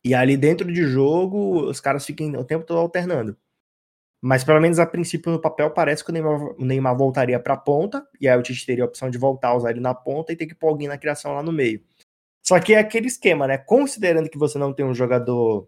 [0.03, 3.37] E ali dentro de jogo, os caras fiquem o tempo todo alternando.
[4.21, 7.55] Mas pelo menos a princípio no papel parece que o Neymar, o Neymar voltaria para
[7.55, 9.93] a ponta, e aí o Tite teria a opção de voltar a usar ele na
[9.93, 11.83] ponta e ter que pôr alguém na criação lá no meio.
[12.41, 13.57] Só que é aquele esquema, né?
[13.57, 15.67] Considerando que você não tem um jogador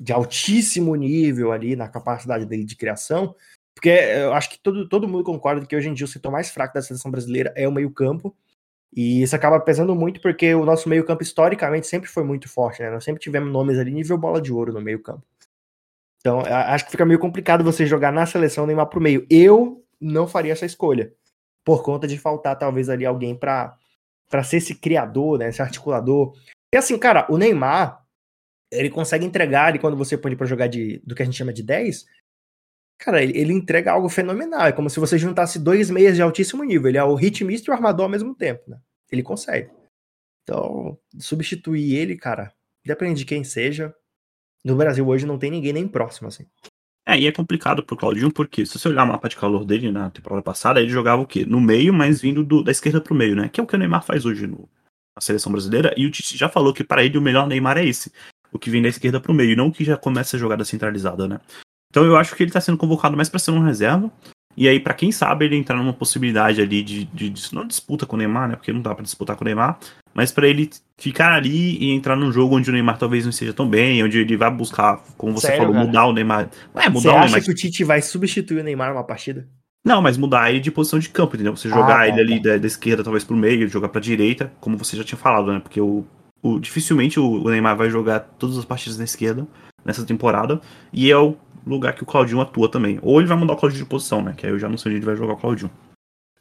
[0.00, 3.34] de altíssimo nível ali na capacidade dele de criação,
[3.74, 6.50] porque eu acho que todo, todo mundo concorda que hoje em dia o setor mais
[6.50, 8.36] fraco da seleção brasileira é o meio-campo,
[8.94, 12.90] e isso acaba pesando muito porque o nosso meio-campo historicamente sempre foi muito forte, né?
[12.90, 15.24] Nós sempre tivemos nomes ali nível bola de ouro no meio-campo.
[16.20, 19.26] Então, acho que fica meio complicado você jogar na seleção Neymar pro meio.
[19.28, 21.12] Eu não faria essa escolha,
[21.64, 23.76] por conta de faltar talvez ali alguém para
[24.30, 26.34] para ser esse criador, né, esse articulador.
[26.72, 28.02] E assim, cara, o Neymar,
[28.72, 31.52] ele consegue entregar, e quando você põe pra jogar de, do que a gente chama
[31.52, 32.04] de 10,
[32.98, 34.66] cara, ele, ele, entrega algo fenomenal.
[34.66, 36.88] É como se você juntasse dois meias de altíssimo nível.
[36.88, 38.78] Ele é o ritmista e o armador ao mesmo tempo, né?
[39.10, 39.70] Ele consegue.
[40.42, 42.52] Então, substituir ele, cara,
[42.84, 43.94] depende de quem seja.
[44.64, 46.46] No Brasil hoje não tem ninguém nem próximo, assim.
[47.06, 49.92] É, e é complicado pro Claudinho, porque se você olhar o mapa de calor dele
[49.92, 51.44] na temporada passada, ele jogava o quê?
[51.44, 53.48] No meio, mas vindo do, da esquerda pro meio, né?
[53.50, 54.68] Que é o que o Neymar faz hoje no,
[55.14, 55.92] na seleção brasileira.
[55.98, 58.10] E o Tite já falou que para ele o melhor Neymar é esse.
[58.50, 61.28] O que vem da esquerda pro meio, não o que já começa a jogada centralizada,
[61.28, 61.40] né?
[61.94, 64.10] Então eu acho que ele tá sendo convocado mais para ser um reserva.
[64.56, 68.04] E aí, para quem sabe, ele entrar numa possibilidade ali de, de, de, não disputa
[68.04, 68.56] com o Neymar, né?
[68.56, 69.78] Porque não dá para disputar com o Neymar,
[70.12, 73.52] mas para ele ficar ali e entrar num jogo onde o Neymar talvez não esteja
[73.52, 75.86] tão bem, onde ele vai buscar, como você Sério, falou, cara?
[75.86, 76.50] mudar o Neymar.
[76.74, 77.24] É, mudar você o Neymar.
[77.26, 79.46] Acha que o Tite vai substituir o Neymar numa partida?
[79.84, 81.56] Não, mas mudar ele de posição de campo, entendeu?
[81.56, 82.48] Você jogar ah, ele tá, ali tá.
[82.50, 85.60] Da, da, esquerda, talvez pro meio, jogar pra direita, como você já tinha falado, né?
[85.60, 86.04] Porque o,
[86.42, 89.46] o dificilmente o, o Neymar vai jogar todas as partidas na esquerda
[89.84, 90.60] nessa temporada,
[90.92, 92.98] e é o lugar que o Claudinho atua também.
[93.02, 94.34] Ou ele vai mudar o Claudinho de posição, né?
[94.36, 95.70] Que aí eu já não sei onde ele vai jogar o Claudinho.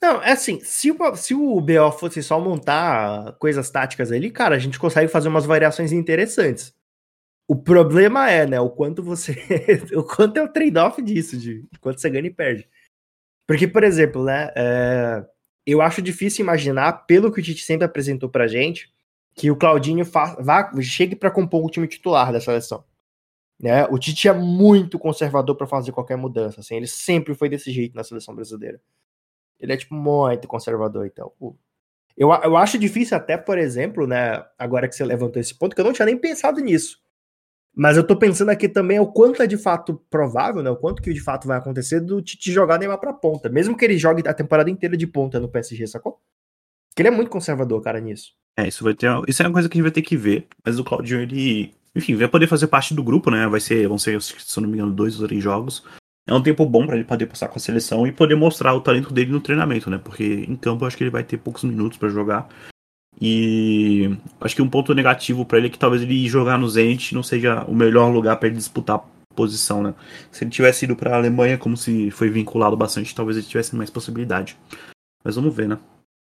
[0.01, 4.55] Não, é assim, se o, se o BO fosse só montar coisas táticas ali, cara,
[4.55, 6.73] a gente consegue fazer umas variações interessantes.
[7.47, 9.33] O problema é, né, o quanto você.
[9.95, 12.67] o quanto é o trade-off disso, de quanto você ganha e perde.
[13.47, 15.25] Porque, por exemplo, né, é,
[15.65, 18.91] eu acho difícil imaginar, pelo que o Tite sempre apresentou pra gente,
[19.35, 22.83] que o Claudinho fa vá, chegue para compor o time titular da seleção.
[23.59, 23.85] Né?
[23.85, 26.61] O Tite é muito conservador para fazer qualquer mudança.
[26.61, 28.81] Assim, ele sempre foi desse jeito na seleção brasileira.
[29.59, 31.31] Ele é tipo muito conservador, então.
[32.17, 35.81] Eu, eu acho difícil até, por exemplo, né, agora que você levantou esse ponto, que
[35.81, 37.01] eu não tinha nem pensado nisso.
[37.75, 40.69] Mas eu tô pensando aqui também o quanto é de fato provável, né?
[40.69, 43.49] O quanto que de fato vai acontecer do Tite jogar Neymar pra ponta.
[43.49, 46.19] Mesmo que ele jogue a temporada inteira de ponta no PSG, sacou?
[46.89, 48.33] Porque ele é muito conservador, cara, nisso.
[48.55, 49.09] É, isso vai ter.
[49.27, 50.47] Isso é uma coisa que a gente vai ter que ver.
[50.63, 51.73] Mas o Claudinho, ele.
[51.95, 53.47] Enfim, vai poder fazer parte do grupo, né?
[53.47, 55.83] Vai ser, vão ser, se não me engano, dois ou três jogos.
[56.27, 58.81] É um tempo bom para ele poder passar com a seleção e poder mostrar o
[58.81, 59.97] talento dele no treinamento, né?
[59.97, 62.47] Porque em campo eu acho que ele vai ter poucos minutos para jogar.
[63.21, 67.13] E acho que um ponto negativo para ele é que talvez ele jogar no Zenit
[67.13, 69.03] não seja o melhor lugar para ele disputar
[69.35, 69.93] posição, né?
[70.31, 73.75] Se ele tivesse ido para a Alemanha, como se foi vinculado bastante, talvez ele tivesse
[73.75, 74.57] mais possibilidade.
[75.23, 75.77] Mas vamos ver, né?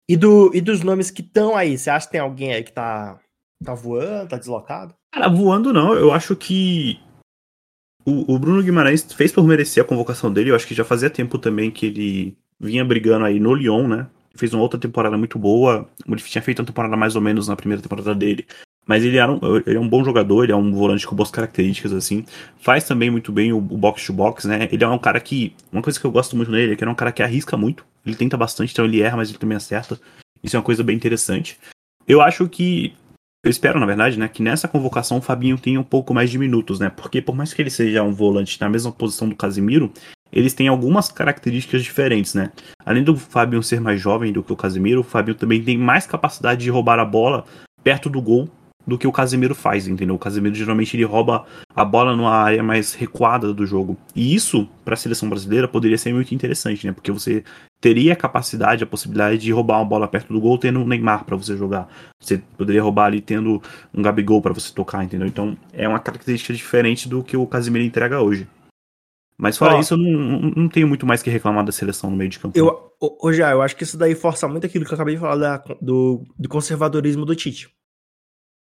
[0.08, 2.72] E, do, e dos nomes que estão aí, você acha que tem alguém aí que
[2.72, 3.18] tá,
[3.64, 4.94] tá voando, tá deslocado?
[5.12, 7.00] Cara, voando não, eu acho que
[8.04, 11.08] o, o, Bruno Guimarães fez por merecer a convocação dele, eu acho que já fazia
[11.08, 14.06] tempo também que ele vinha brigando aí no Lyon, né?
[14.36, 17.56] Fez uma outra temporada muito boa, ele tinha feito uma temporada mais ou menos na
[17.56, 18.46] primeira temporada dele,
[18.86, 21.30] Mas ele, era um, ele é um bom jogador, ele é um volante com boas
[21.30, 22.24] características, assim.
[22.58, 24.68] Faz também muito bem o, o box-to-box, né?
[24.70, 25.54] Ele é um cara que.
[25.72, 27.56] Uma coisa que eu gosto muito nele é que ele é um cara que arrisca
[27.56, 27.86] muito.
[28.04, 29.98] Ele tenta bastante, então ele erra, mas ele também acerta.
[30.42, 31.58] Isso é uma coisa bem interessante.
[32.06, 32.92] Eu acho que.
[33.44, 36.38] Eu espero, na verdade, né, que nessa convocação o Fabinho tenha um pouco mais de
[36.38, 36.88] minutos, né?
[36.88, 39.92] Porque por mais que ele seja um volante na mesma posição do Casimiro,
[40.32, 42.50] eles têm algumas características diferentes, né?
[42.86, 46.06] Além do Fabinho ser mais jovem do que o Casimiro, o Fabinho também tem mais
[46.06, 47.44] capacidade de roubar a bola
[47.82, 48.48] perto do gol
[48.86, 50.14] do que o Casemiro faz, entendeu?
[50.14, 51.44] O Casemiro geralmente ele rouba
[51.76, 53.96] a bola numa área mais recuada do jogo.
[54.16, 56.92] E isso, para a seleção brasileira, poderia ser muito interessante, né?
[56.92, 57.44] Porque você
[57.84, 61.26] teria a capacidade, a possibilidade de roubar uma bola perto do gol tendo um Neymar
[61.26, 61.86] para você jogar.
[62.18, 65.28] Você poderia roubar ali tendo um Gabigol para você tocar, entendeu?
[65.28, 68.48] Então é uma característica diferente do que o Casemiro entrega hoje.
[69.36, 72.30] Mas fora isso, eu não, não tenho muito mais que reclamar da seleção no meio
[72.30, 72.58] de campo.
[72.58, 75.36] Eu, hoje, eu acho que isso daí força muito aquilo que eu acabei de falar
[75.36, 77.68] da, do, do conservadorismo do Tite.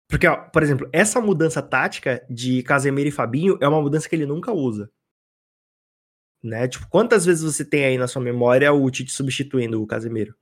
[0.07, 4.15] Porque, ó, por exemplo, essa mudança tática de Casemiro e Fabinho é uma mudança que
[4.15, 4.91] ele nunca usa.
[6.47, 6.67] Né?
[6.67, 10.33] Tipo, quantas vezes você tem aí na sua memória o Tite substituindo o Casemiro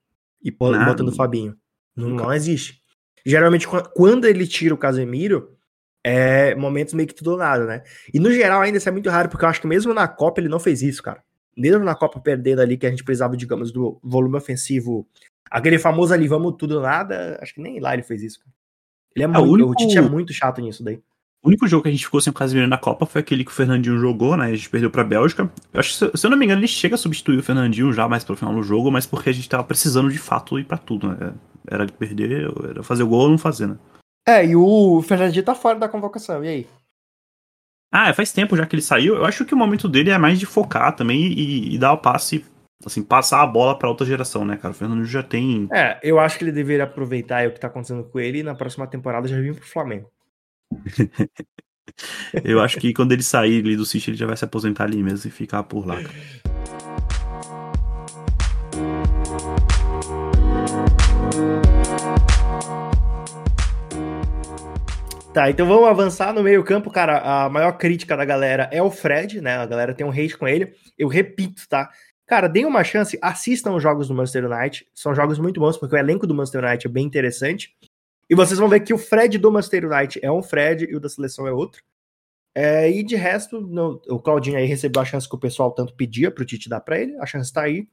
[0.42, 1.58] e botando o Fabinho?
[1.96, 2.82] Não, não, existe.
[3.26, 5.56] Geralmente, quando ele tira o Casemiro,
[6.04, 7.84] é momentos meio que tudo ou nada, né?
[8.14, 10.40] E no geral, ainda isso é muito raro, porque eu acho que mesmo na Copa
[10.40, 11.24] ele não fez isso, cara.
[11.58, 15.08] Mesmo na Copa perdendo ali, que a gente precisava, digamos, do volume ofensivo,
[15.50, 18.54] aquele famoso ali, vamos tudo ou nada, acho que nem lá ele fez isso, cara.
[19.16, 19.72] Ele é, é muito, o, único...
[19.72, 21.02] o Tite é muito chato nisso daí.
[21.46, 23.52] O único jogo que a gente ficou sem o Casemiro na Copa foi aquele que
[23.52, 24.48] o Fernandinho jogou, né?
[24.48, 25.48] A gente perdeu pra Bélgica.
[25.72, 28.10] Eu acho que, se eu não me engano, ele chega a substituir o Fernandinho já
[28.10, 30.76] mais pro final do jogo, mas porque a gente tava precisando de fato ir pra
[30.76, 31.36] tudo, né?
[31.70, 33.78] Era perder, era fazer o gol ou não fazer, né?
[34.28, 36.68] É, e o Fernandinho tá fora da convocação, e aí?
[37.94, 39.16] Ah, faz tempo já que ele saiu.
[39.16, 42.00] Eu acho que o momento dele é mais de focar também e, e dar o
[42.00, 42.44] passe
[42.84, 44.72] assim, passar a bola para outra geração, né, cara?
[44.72, 45.68] O Fernando já tem.
[45.72, 48.56] É, eu acho que ele deveria aproveitar o que tá acontecendo com ele e na
[48.56, 50.10] próxima temporada já vir pro Flamengo.
[52.44, 55.02] eu acho que quando ele sair ali do City, ele já vai se aposentar ali
[55.02, 55.98] mesmo e ficar por lá.
[65.36, 67.18] Tá, então vamos avançar no meio-campo, cara.
[67.18, 69.58] A maior crítica da galera é o Fred, né?
[69.58, 70.74] A galera tem um hate com ele.
[70.98, 71.90] Eu repito, tá?
[72.26, 74.88] Cara, deem uma chance, assistam os jogos do Manchester United.
[74.96, 77.76] São jogos muito bons, porque o elenco do Manchester United é bem interessante.
[78.30, 81.00] E vocês vão ver que o Fred do Manchester United é um Fred e o
[81.00, 81.84] da seleção é outro.
[82.56, 85.94] É, e de resto, no, o Claudinho aí recebeu a chance que o pessoal tanto
[85.94, 87.16] pedia pro Tite dar pra ele.
[87.18, 87.88] A chance tá aí.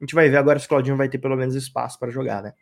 [0.00, 2.42] A gente vai ver agora se o Claudinho vai ter pelo menos espaço para jogar,
[2.42, 2.52] né?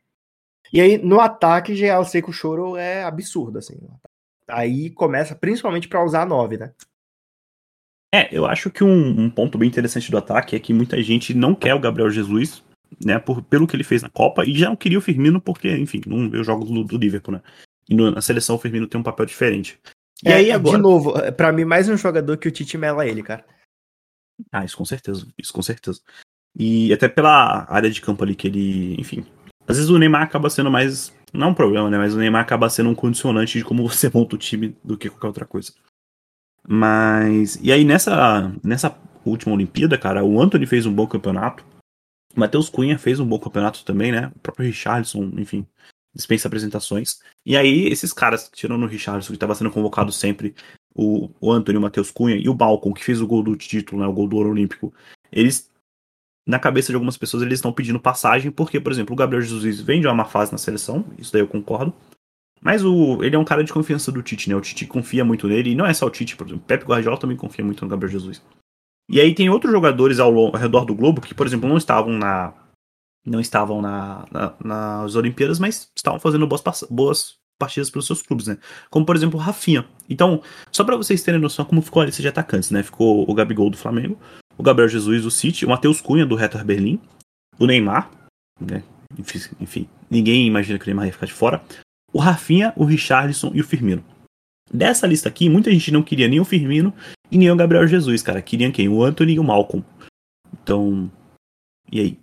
[0.73, 3.79] E aí, no ataque, já eu sei que o choro é absurdo, assim.
[4.49, 6.73] Aí começa, principalmente para usar a 9, né?
[8.15, 11.35] É, eu acho que um, um, ponto bem interessante do ataque é que muita gente
[11.35, 12.62] não quer o Gabriel Jesus,
[13.05, 15.70] né, por, pelo que ele fez na Copa, e já não queria o Firmino porque,
[15.77, 17.42] enfim, não vê os jogos do, do Liverpool, né?
[17.88, 19.79] E no, na seleção o Firmino tem um papel diferente.
[20.25, 20.77] E é, aí agora...
[20.77, 23.44] De novo, para mim, mais um jogador que o Tite mela ele, cara.
[24.53, 26.01] Ah, isso com certeza, isso com certeza.
[26.59, 29.25] E até pela área de campo ali que ele, enfim.
[29.68, 31.14] Às vezes o Neymar acaba sendo mais.
[31.33, 31.99] Não é um problema, né?
[31.99, 35.11] Mas o Neymar acaba sendo um condicionante de como você monta o time do que
[35.11, 35.72] qualquer outra coisa.
[36.66, 37.59] Mas.
[37.62, 41.64] E aí, nessa, nessa última Olimpíada, cara, o Anthony fez um bom campeonato.
[42.37, 44.31] O Matheus Cunha fez um bom campeonato também, né?
[44.37, 45.66] O próprio Richardson, enfim,
[46.14, 47.18] dispensa apresentações.
[47.44, 50.55] E aí, esses caras, tirando o Richardson, que estava sendo convocado sempre,
[50.94, 54.03] o, o Anthony, o Matheus Cunha e o Balcon, que fez o gol do título,
[54.03, 54.07] né?
[54.07, 54.92] O gol do ouro olímpico.
[55.33, 55.70] Eles
[56.46, 59.81] na cabeça de algumas pessoas eles estão pedindo passagem, porque, por exemplo, o Gabriel Jesus
[59.81, 61.92] vem de uma má fase na seleção, isso daí eu concordo.
[62.61, 64.55] Mas o, ele é um cara de confiança do Tite, né?
[64.55, 66.62] O Tite confia muito nele, e não é só o Tite, por exemplo.
[66.62, 68.40] O Pepe Guardiola também confia muito no Gabriel Jesus.
[69.09, 72.12] E aí tem outros jogadores ao, ao redor do globo que, por exemplo, não estavam
[72.12, 72.53] na
[73.25, 78.47] não estavam na, na, nas Olimpíadas, mas estavam fazendo boas, boas partidas pelos seus clubes,
[78.47, 78.57] né?
[78.88, 79.85] Como, por exemplo, o Rafinha.
[80.09, 80.40] Então,
[80.71, 82.85] só para vocês terem noção como ficou a lista de atacantes, né?
[82.85, 84.16] Ficou o Gabigol do Flamengo,
[84.57, 87.01] o Gabriel Jesus do City, o Matheus Cunha do Hertha Berlim,
[87.59, 88.09] o Neymar,
[88.61, 88.85] né?
[89.19, 91.62] Enfim, enfim, ninguém imagina que o Neymar ia ficar de fora
[92.16, 94.03] o Rafinha, o Richarlison e o Firmino.
[94.72, 96.92] Dessa lista aqui, muita gente não queria nem o Firmino
[97.31, 98.42] e nem o Gabriel Jesus, cara.
[98.42, 98.88] Queriam quem?
[98.88, 99.85] O Anthony e o Malcolm.
[100.62, 101.11] Então,
[101.90, 102.18] e aí?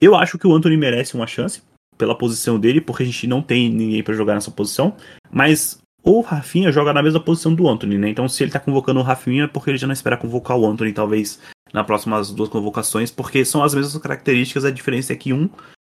[0.00, 1.62] Eu acho que o Anthony merece uma chance
[1.96, 4.94] pela posição dele, porque a gente não tem ninguém para jogar nessa posição.
[5.30, 8.08] Mas o Rafinha joga na mesma posição do Anthony, né?
[8.08, 10.66] Então, se ele tá convocando o Rafinha, é porque ele já não espera convocar o
[10.66, 11.40] Anthony, talvez,
[11.72, 15.50] nas próximas duas convocações, porque são as mesmas características, a diferença é que um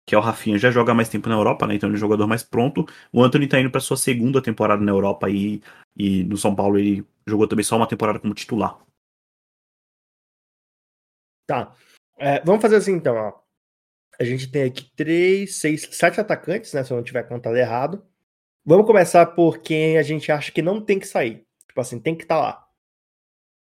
[0.06, 1.76] que é o Rafinha, já joga mais tempo na Europa, né?
[1.76, 2.86] Então ele é um jogador mais pronto.
[3.12, 5.62] O Anthony tá indo para sua segunda temporada na Europa e,
[5.96, 8.78] e no São Paulo ele jogou também só uma temporada como titular.
[11.48, 11.74] Tá.
[12.18, 13.44] É, vamos fazer assim então, ó.
[14.20, 16.84] A gente tem aqui três, seis, sete atacantes, né?
[16.84, 18.06] Se eu não tiver contado errado.
[18.66, 21.46] Vamos começar por quem a gente acha que não tem que sair.
[21.68, 22.68] Tipo assim, tem que estar tá lá.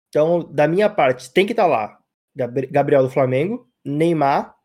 [0.10, 2.00] Então, da minha parte, tem que estar tá lá.
[2.36, 4.56] Gabriel do Flamengo, Neymar,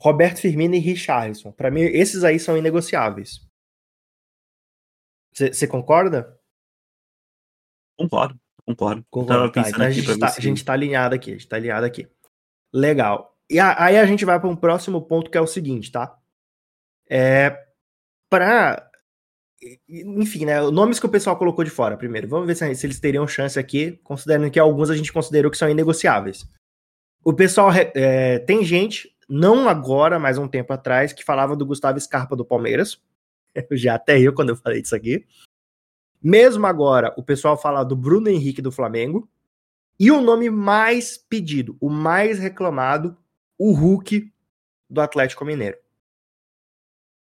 [0.00, 1.52] Roberto Firmino e Richarlison.
[1.52, 3.46] Para mim, esses aí são inegociáveis.
[5.32, 6.38] Você concorda?
[7.98, 9.06] Concordo, concordo.
[9.10, 11.84] concordo tá, então a, gente tá, a gente tá alinhado aqui, a gente tá alinhado
[11.84, 12.08] aqui.
[12.72, 13.34] Legal.
[13.48, 16.18] E a, aí a gente vai para um próximo ponto que é o seguinte, tá?
[17.08, 17.66] É
[18.28, 18.90] para
[19.88, 20.60] enfim, né?
[20.70, 22.28] Nomes que o pessoal colocou de fora primeiro.
[22.28, 25.56] Vamos ver se, se, eles teriam chance aqui, considerando que alguns a gente considerou que
[25.56, 26.46] são inegociáveis.
[27.24, 32.00] O pessoal é, tem gente, não agora, mas um tempo atrás, que falava do Gustavo
[32.00, 33.00] Scarpa do Palmeiras.
[33.54, 35.24] Eu já até eu quando eu falei disso aqui.
[36.22, 39.30] Mesmo agora, o pessoal fala do Bruno Henrique do Flamengo.
[39.98, 43.16] E o nome mais pedido, o mais reclamado,
[43.58, 44.30] o Hulk
[44.90, 45.78] do Atlético Mineiro.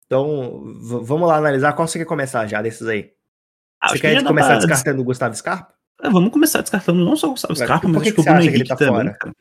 [0.06, 0.62] Então,
[1.04, 1.72] vamos lá analisar.
[1.72, 3.14] Qual você quer começar já desses aí?
[3.80, 4.58] Ah, você quer começar pra...
[4.58, 5.74] descartando o Gustavo Scarpa?
[6.02, 8.68] É, vamos começar descartando não só o Gustavo Scarpa, mas acho que o Bruno Henrique
[8.68, 9.14] tá também.
[9.14, 9.36] Fora?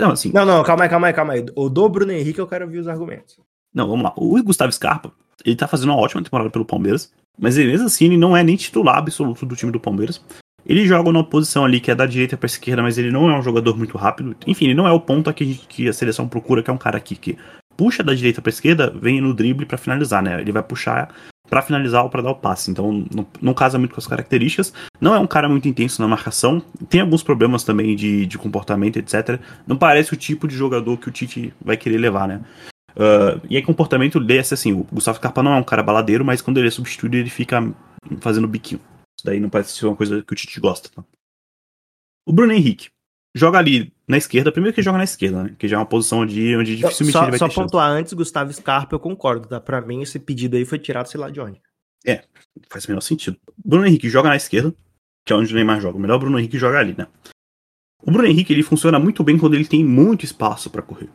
[0.00, 0.30] Não, assim...
[0.32, 1.46] não, não, calma aí, calma aí, calma aí.
[1.54, 3.38] O do Bruno Henrique eu quero ouvir os argumentos.
[3.74, 4.12] Não, vamos lá.
[4.16, 5.12] O Gustavo Scarpa,
[5.44, 8.42] ele tá fazendo uma ótima temporada pelo Palmeiras, mas ele, mesmo assim ele não é
[8.42, 10.22] nem titular absoluto do time do Palmeiras.
[10.66, 13.38] Ele joga numa posição ali que é da direita para esquerda, mas ele não é
[13.38, 14.36] um jogador muito rápido.
[14.46, 16.98] Enfim, ele não é o ponto que, que a seleção procura, que é um cara
[16.98, 17.38] aqui que
[17.78, 20.40] puxa da direita para esquerda, vem no drible para finalizar, né?
[20.40, 21.14] Ele vai puxar
[21.48, 22.70] para finalizar ou para dar o passe.
[22.70, 24.74] Então não, não, casa muito com as características.
[25.00, 26.60] Não é um cara muito intenso na marcação.
[26.90, 29.40] Tem alguns problemas também de, de comportamento, etc.
[29.64, 32.42] Não parece o tipo de jogador que o Tite vai querer levar, né?
[32.96, 36.42] Uh, e aí, comportamento desse, assim, o Gustavo Carpa não é um cara baladeiro, mas
[36.42, 37.72] quando ele é substituído, ele fica
[38.20, 38.80] fazendo biquinho.
[39.16, 40.90] Isso daí não parece ser uma coisa que o Tite gosta.
[40.94, 41.04] Tá?
[42.26, 42.88] O Bruno Henrique
[43.34, 45.56] joga ali na esquerda, primeiro que joga na esquerda, né?
[45.58, 48.52] Que já é uma posição onde, onde dificilmente só, ele vai Só pontuar antes, Gustavo
[48.52, 49.60] Scarpa, eu concordo, tá?
[49.60, 51.60] Pra mim, esse pedido aí foi tirado, sei lá de onde.
[52.06, 52.24] É,
[52.70, 53.36] faz o menor sentido.
[53.62, 54.74] Bruno Henrique joga na esquerda,
[55.24, 55.98] que é onde o Neymar joga.
[55.98, 57.06] O melhor Bruno Henrique joga ali, né?
[58.02, 61.10] O Bruno Henrique, ele funciona muito bem quando ele tem muito espaço para correr.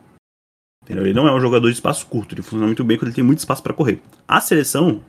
[0.82, 1.04] Entendeu?
[1.04, 3.24] Ele não é um jogador de espaço curto, ele funciona muito bem quando ele tem
[3.24, 4.02] muito espaço para correr.
[4.28, 5.02] A seleção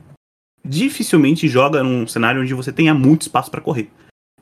[0.64, 3.90] dificilmente joga num cenário onde você tenha muito espaço para correr.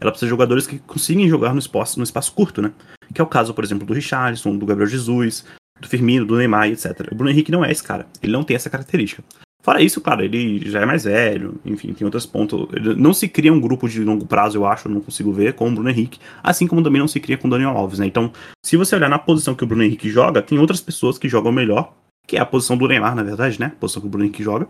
[0.01, 2.73] Ela precisa de jogadores que consigam jogar no espaço, no espaço curto, né?
[3.13, 5.45] Que é o caso, por exemplo, do Richardson, do Gabriel Jesus,
[5.81, 7.09] do Firmino, do Neymar, etc.
[7.13, 8.07] O Bruno Henrique não é esse cara.
[8.23, 9.23] Ele não tem essa característica.
[9.65, 12.69] Fora isso, claro, ele já é mais velho, enfim, tem outros pontos.
[12.99, 15.73] Não se cria um grupo de longo prazo, eu acho, não consigo ver, com o
[15.73, 18.05] Bruno Henrique, assim como também não se cria com o Daniel Alves, né?
[18.05, 18.31] Então,
[18.63, 21.51] se você olhar na posição que o Bruno Henrique joga, tem outras pessoas que jogam
[21.51, 21.95] melhor,
[22.27, 23.73] que é a posição do Neymar, na verdade, né?
[23.75, 24.69] A posição que o Bruno Henrique joga.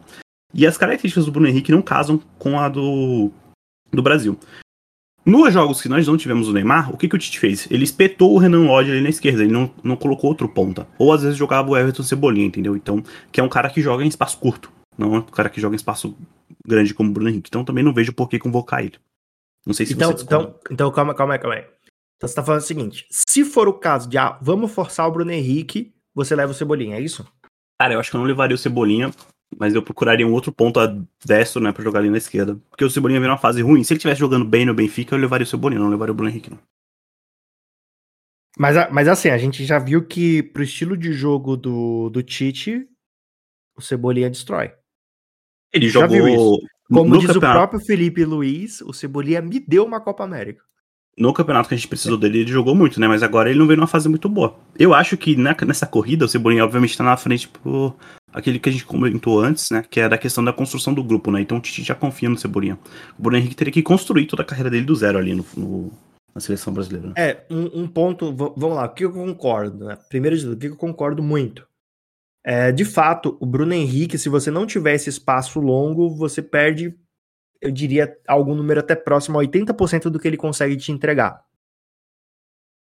[0.55, 3.33] E as características do Bruno Henrique não casam com a do,
[3.93, 4.39] do Brasil.
[5.27, 7.67] Nos jogos que nós não tivemos o Neymar, o que, que o Tite fez?
[7.71, 10.87] Ele espetou o Renan Lodge ali na esquerda, ele não, não colocou outro ponta.
[10.99, 12.77] Ou às vezes jogava o Everton Cebolinha, entendeu?
[12.77, 15.61] Então, que é um cara que joga em espaço curto, não é um cara que
[15.61, 16.15] joga em espaço
[16.67, 17.49] grande como o Bruno Henrique.
[17.49, 18.99] Então também não vejo por que convocar ele.
[19.67, 21.65] Não sei se então, você então, então, calma, calma aí, calma aí.
[22.17, 25.11] Então você tá falando o seguinte: se for o caso de ah, vamos forçar o
[25.11, 27.27] Bruno Henrique, você leva o Cebolinha, é isso?
[27.81, 29.11] Cara, eu acho que eu não levaria o Cebolinha
[29.59, 32.59] mas eu procuraria um outro ponto a destro, né, pra jogar ali na esquerda.
[32.71, 33.83] Porque o Cebolinha vem numa fase ruim.
[33.85, 36.31] Se ele estivesse jogando bem no Benfica, eu levaria o Cebolinha, não levaria o Bruno
[36.31, 36.59] Henrique, não.
[38.59, 42.87] Mas, mas assim, a gente já viu que pro estilo de jogo do, do Tite,
[43.77, 44.73] o Cebolinha destrói.
[45.73, 46.61] Ele já jogou.
[46.89, 47.37] Como diz campeonato.
[47.37, 50.63] o próprio Felipe Luiz, o Cebolinha me deu uma Copa América.
[51.17, 53.09] No campeonato que a gente precisou dele, ele jogou muito, né?
[53.09, 54.59] Mas agora ele não veio numa fase muito boa.
[54.79, 57.97] Eu acho que na, nessa corrida, o Cebolinha obviamente tá na frente por
[58.35, 59.85] aquele que a gente comentou antes, né?
[59.89, 61.41] Que é da questão da construção do grupo, né?
[61.41, 62.77] Então o Tite já confia no Cebolinha.
[63.17, 65.93] O Bruno Henrique teria que construir toda a carreira dele do zero ali no, no
[66.35, 67.09] na seleção brasileira.
[67.09, 67.15] Né?
[67.17, 69.97] É, um, um, ponto, vamos lá, o que eu concordo, né?
[70.09, 71.65] Primeiro de tudo, o que eu concordo muito.
[72.43, 76.95] É, de fato, o Bruno Henrique, se você não tiver esse espaço longo, você perde,
[77.61, 81.45] eu diria, algum número até próximo a 80% do que ele consegue te entregar.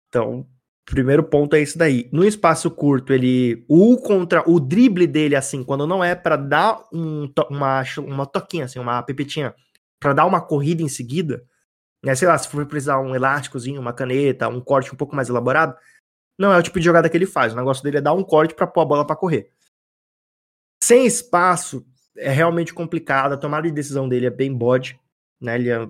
[0.09, 0.47] Então,
[0.87, 2.09] primeiro ponto é isso daí.
[2.13, 3.65] No espaço curto, ele.
[3.69, 4.43] O contra.
[4.49, 9.03] O drible dele, assim, quando não é para dar um, uma, uma toquinha, assim, uma
[9.03, 9.55] pepetinha,
[10.01, 11.45] para dar uma corrida em seguida,
[12.05, 12.15] né?
[12.15, 15.77] Sei lá, se for precisar um elásticozinho, uma caneta, um corte um pouco mais elaborado,
[16.39, 17.53] não é o tipo de jogada que ele faz.
[17.53, 19.51] O negócio dele é dar um corte para pôr a bola para correr.
[20.83, 21.85] Sem espaço,
[22.17, 23.33] é realmente complicado.
[23.33, 25.01] A tomada de decisão dele é bem bode,
[25.41, 25.57] né?
[25.57, 25.89] Ele é,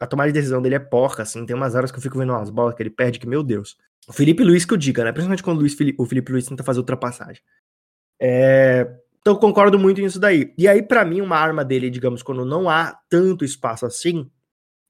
[0.00, 1.44] a tomada de decisão dele é porca, assim.
[1.44, 3.76] Tem umas horas que eu fico vendo umas bolas que ele perde que, meu Deus.
[4.06, 5.12] O Felipe Luiz que eu diga, né?
[5.12, 7.42] Principalmente quando o, Luiz, o Felipe Luiz tenta fazer ultrapassagem.
[8.20, 8.86] É,
[9.20, 10.54] então concordo muito nisso daí.
[10.56, 14.30] E aí, para mim, uma arma dele, digamos, quando não há tanto espaço assim,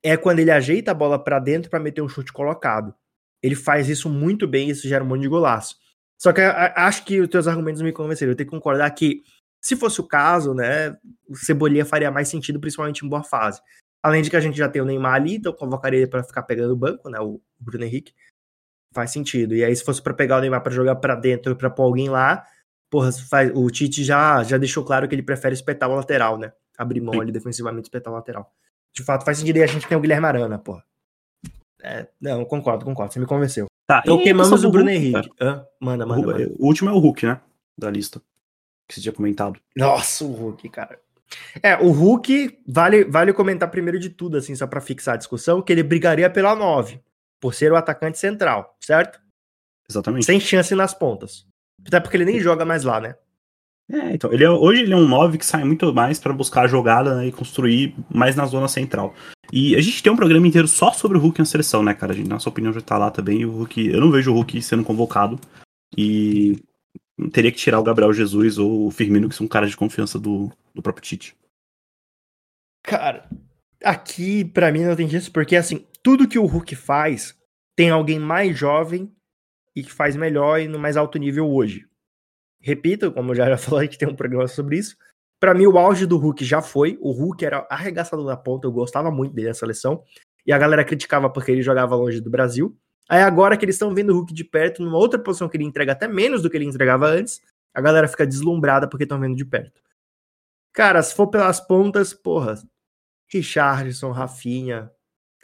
[0.02, 2.94] é quando ele ajeita a bola para dentro para meter um chute colocado.
[3.42, 5.76] Ele faz isso muito bem, isso gera um monte de golaço.
[6.20, 8.32] Só que acho que os teus argumentos me convenceram.
[8.32, 9.22] Eu tenho que concordar que
[9.60, 10.96] Se fosse o caso, né,
[11.28, 13.60] o Cebolinha faria mais sentido, principalmente em boa fase.
[14.02, 16.42] Além de que a gente já tem o Neymar ali, então convocaria ele para ficar
[16.44, 18.14] pegando o banco, né, o Bruno Henrique.
[18.92, 19.54] Faz sentido.
[19.54, 22.08] E aí, se fosse para pegar o Neymar para jogar para dentro, para pôr alguém
[22.08, 22.44] lá,
[22.90, 26.52] porra, faz, o Tite já, já deixou claro que ele prefere espetar o lateral, né?
[26.76, 27.20] Abrir mão Sim.
[27.20, 28.50] ali defensivamente, espetar o lateral.
[28.94, 29.56] De fato, faz sentido.
[29.58, 30.82] E a gente tem o Guilherme Arana, porra.
[31.82, 33.12] É, não, concordo, concordo.
[33.12, 33.66] Você me convenceu.
[33.86, 35.30] Tá, Então queimamos o Bruno Hulk, Henrique.
[35.36, 35.50] cara?
[35.52, 35.66] Hã?
[35.80, 36.52] Manda, manda, Ru- manda.
[36.58, 37.40] o último é o Hulk, né?
[37.76, 38.20] Da lista.
[38.86, 39.60] Que você tinha comentado.
[39.76, 40.98] Nossa, o Hulk, cara.
[41.62, 45.60] É, o Hulk, vale, vale comentar primeiro de tudo, assim, só pra fixar a discussão,
[45.62, 47.00] que ele brigaria pela 9,
[47.40, 49.20] por ser o atacante central, certo?
[49.88, 50.26] Exatamente.
[50.26, 51.46] Sem chance nas pontas.
[51.86, 53.16] Até porque ele nem joga mais lá, né?
[53.90, 56.62] É, então, ele é- hoje ele é um 9 que sai muito mais pra buscar
[56.64, 59.14] a jogada né, e construir mais na zona central.
[59.50, 62.12] E a gente tem um programa inteiro só sobre o Hulk na seleção, né, cara?
[62.12, 63.40] A gente, nossa opinião já tá lá também.
[63.40, 65.40] E o Hulk, eu não vejo o Hulk sendo convocado.
[65.96, 66.62] E
[67.32, 70.52] teria que tirar o Gabriel Jesus ou o Firmino, que são caras de confiança do,
[70.74, 71.34] do próprio Tite.
[72.82, 73.26] Cara,
[73.82, 77.36] aqui pra mim não tem jeito, porque assim, tudo que o Hulk faz
[77.76, 79.12] tem alguém mais jovem
[79.74, 81.86] e que faz melhor e no mais alto nível hoje.
[82.60, 84.96] Repito, como eu já falei, gente tem um programa sobre isso.
[85.40, 86.98] Pra mim, o auge do Hulk já foi.
[87.00, 90.02] O Hulk era arregaçador da ponta, eu gostava muito dele na seleção.
[90.44, 92.76] E a galera criticava porque ele jogava longe do Brasil.
[93.08, 95.64] Aí agora que eles estão vendo o Hulk de perto, numa outra posição que ele
[95.64, 97.40] entrega até menos do que ele entregava antes,
[97.72, 99.80] a galera fica deslumbrada porque estão vendo de perto.
[100.72, 102.56] Cara, se for pelas pontas, porra,
[103.32, 104.90] Richardson, Rafinha.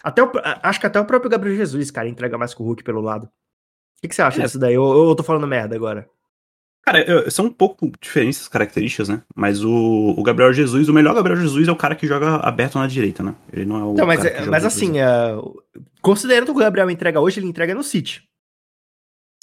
[0.03, 0.31] Até o,
[0.63, 3.25] acho que até o próprio Gabriel Jesus, cara, entrega mais que o Hulk pelo lado.
[3.25, 3.31] O
[4.03, 4.45] que, que você acha É.
[4.45, 4.77] disso daí?
[4.77, 6.09] Ou eu tô falando merda agora?
[6.85, 9.23] Cara, eu- são um pouco diferentes as características, né?
[9.35, 12.79] Mas o, o Gabriel Jesus, o melhor Gabriel Jesus é o cara que joga aberto
[12.79, 13.35] na direita, né?
[13.51, 13.95] Ele não é o.
[13.95, 15.07] Não, mas, é- mas assim, é,
[16.03, 18.23] considerando que o Gabriel entrega hoje, ele entrega no City.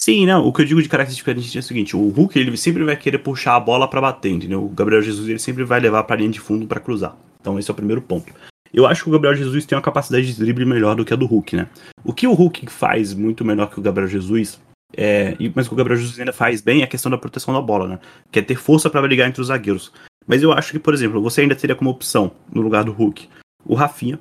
[0.00, 2.56] Sim, não, o que eu digo de característica diferente é o seguinte, o Hulk ele
[2.56, 4.64] sempre vai querer puxar a bola pra bater, entendeu?
[4.64, 7.16] O Gabriel Jesus ele sempre vai levar pra linha de fundo pra cruzar.
[7.42, 8.32] Então esse é o primeiro ponto.
[8.72, 11.16] Eu acho que o Gabriel Jesus tem uma capacidade de drible melhor do que a
[11.16, 11.68] do Hulk, né?
[12.02, 14.58] O que o Hulk faz muito melhor que o Gabriel Jesus,
[14.96, 17.52] é, mas o que o Gabriel Jesus ainda faz bem é a questão da proteção
[17.52, 17.98] da bola, né?
[18.30, 19.92] Que é ter força pra brigar entre os zagueiros.
[20.26, 23.28] Mas eu acho que, por exemplo, você ainda teria como opção, no lugar do Hulk,
[23.66, 24.18] o Rafinha,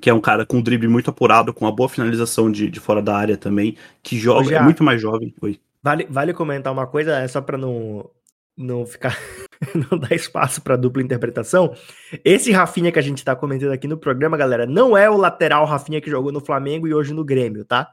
[0.00, 3.00] que é um cara com drible muito apurado, com uma boa finalização de, de fora
[3.02, 5.34] da área também, que joga, já- é muito mais jovem.
[5.40, 5.58] Oi.
[5.82, 8.08] Vale, vale comentar uma coisa, é só pra não,
[8.56, 9.18] não ficar.
[9.74, 11.74] não dar espaço pra dupla interpretação.
[12.24, 15.64] Esse Rafinha que a gente tá comentando aqui no programa, galera, não é o lateral
[15.64, 17.90] Rafinha que jogou no Flamengo e hoje no Grêmio, tá?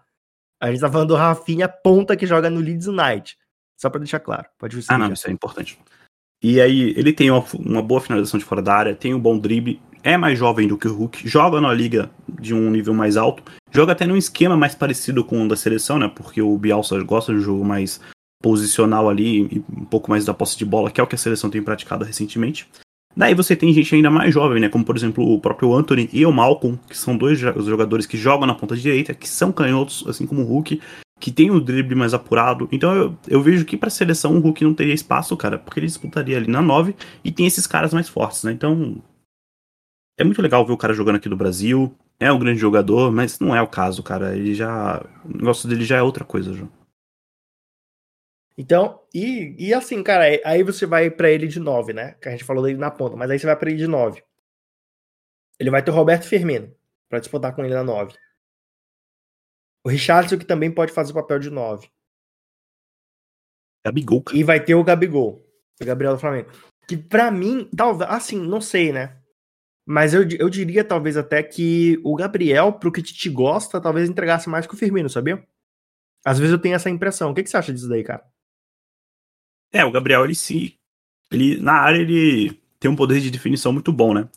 [0.60, 3.36] A gente tá falando do Rafinha ponta que joga no Leeds United.
[3.78, 4.46] Só pra deixar claro.
[4.60, 4.80] Pode.
[4.88, 5.80] Ah, não, isso é importante.
[6.44, 9.38] E aí, ele tem uma, uma boa finalização de fora da área, tem um bom
[9.38, 13.16] drible, é mais jovem do que o Hulk, joga na liga de um nível mais
[13.16, 16.12] alto, joga até num esquema mais parecido com o da seleção, né?
[16.14, 18.02] Porque o Bielsa gosta de um jogo mais
[18.42, 21.18] posicional ali, e um pouco mais da posse de bola, que é o que a
[21.18, 22.68] seleção tem praticado recentemente.
[23.16, 24.70] Daí você tem gente ainda mais jovem, né?
[24.70, 28.48] Como por exemplo o próprio Anthony e o Malcolm, que são dois jogadores que jogam
[28.48, 30.82] na ponta direita, que são canhotos, assim como o Hulk,
[31.20, 32.70] que tem o drible mais apurado.
[32.72, 35.88] Então eu, eu vejo que pra seleção o Hulk não teria espaço, cara, porque ele
[35.88, 38.54] disputaria ali na 9 e tem esses caras mais fortes, né?
[38.54, 39.02] Então
[40.18, 41.94] é muito legal ver o cara jogando aqui no Brasil.
[42.20, 44.36] É um grande jogador, mas não é o caso, cara.
[44.36, 45.04] Ele já.
[45.26, 46.66] O negócio dele já é outra coisa, já.
[48.62, 52.14] Então, e, e assim, cara, aí- aí você vai pra ele de 9, né?
[52.22, 54.24] Que a gente falou dele na ponta, mas aí você vai pra ele de 9.
[55.60, 56.72] Ele vai ter o Roberto Firmino
[57.10, 58.14] pra disputar com ele na 9.
[59.84, 61.90] O Richardson, que também pode fazer o papel de 9.
[63.84, 64.38] Gabigol, cara.
[64.38, 65.44] E vai ter o Gabigol,
[65.82, 66.52] o Gabriel do Flamengo.
[66.88, 69.18] Que pra mim, talvez, assim, não sei, né?
[69.88, 74.48] Mas eu, eu diria talvez até que o Gabriel, pro que Tite gosta, talvez entregasse
[74.48, 75.44] mais que o Firmino, sabia?
[76.24, 77.32] Às vezes eu tenho essa impressão.
[77.32, 78.24] O que, que você acha disso daí, cara?
[79.72, 80.76] É, o Gabriel, ele se.
[81.32, 84.28] Ele, na área, ele tem um poder de definição muito bom, né?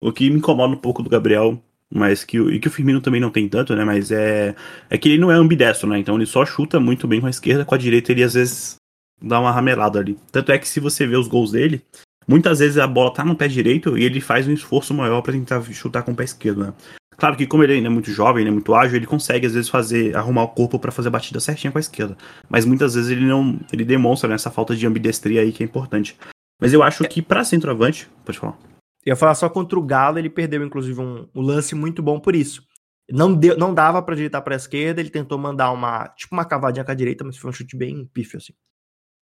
[0.00, 3.20] O que me incomoda um pouco do Gabriel, mas que, e que o Firmino também
[3.20, 3.84] não tem tanto, né?
[3.84, 4.54] Mas é.
[4.90, 5.98] É que ele não é ambidestro, né?
[5.98, 8.76] Então ele só chuta muito bem com a esquerda, com a direita ele às vezes
[9.20, 10.18] dá uma ramelada ali.
[10.30, 11.82] Tanto é que se você vê os gols dele,
[12.26, 15.32] muitas vezes a bola tá no pé direito e ele faz um esforço maior pra
[15.32, 16.74] tentar chutar com o pé esquerdo, né?
[17.22, 19.54] Claro que como ele ainda é muito jovem, ele é muito ágil, ele consegue às
[19.54, 22.16] vezes fazer arrumar o corpo pra fazer a batida certinha com a esquerda.
[22.50, 25.66] Mas muitas vezes ele não, ele demonstra né, essa falta de ambidestria aí que é
[25.66, 26.18] importante.
[26.60, 28.58] Mas eu acho que pra centroavante, pode falar.
[29.06, 32.18] Eu ia falar só contra o Galo, ele perdeu, inclusive, um, um lance muito bom
[32.18, 32.66] por isso.
[33.08, 36.84] Não, deu, não dava pra direitar pra esquerda, ele tentou mandar uma, tipo uma cavadinha
[36.84, 38.52] com a direita, mas foi um chute bem pífio, assim.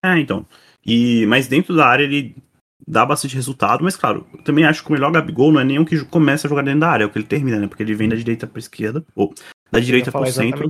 [0.03, 0.47] É, então.
[0.87, 2.35] E mas dentro da área ele
[2.87, 5.85] dá bastante resultado, mas claro, eu também acho que o melhor Gabigol não é nenhum
[5.85, 7.67] que começa a jogar dentro da área, é o que ele termina, né?
[7.67, 9.33] Porque ele vem da direita pra esquerda, ou
[9.71, 10.69] da Eu direita falar pro centro.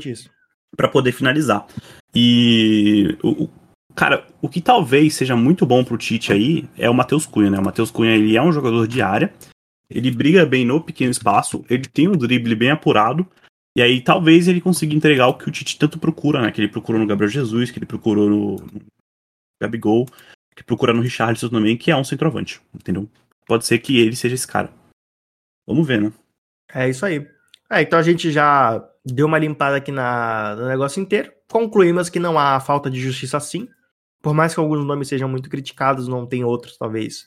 [0.76, 1.66] Pra poder finalizar.
[2.14, 3.50] E o, o-
[3.92, 7.58] Cara, o que talvez seja muito bom pro Tite aí é o Matheus Cunha, né?
[7.58, 9.32] O Matheus Cunha ele é um jogador de área,
[9.90, 13.26] ele briga bem no pequeno espaço, ele tem um drible bem apurado,
[13.76, 16.52] e aí talvez ele consiga entregar o que o Tite tanto procura, né?
[16.52, 18.64] Que ele procurou no Gabriel Jesus, que ele procurou no
[19.60, 20.06] Gabigol,
[20.54, 23.08] que procura no Richardson também, que é um centroavante, entendeu?
[23.46, 24.72] Pode ser que ele seja esse cara.
[25.66, 26.12] Vamos ver, né?
[26.72, 27.26] É isso aí.
[27.70, 31.32] É, então a gente já deu uma limpada aqui na, no negócio inteiro.
[31.48, 33.68] Concluímos que não há falta de justiça assim.
[34.22, 37.26] Por mais que alguns nomes sejam muito criticados, não tem outros, talvez,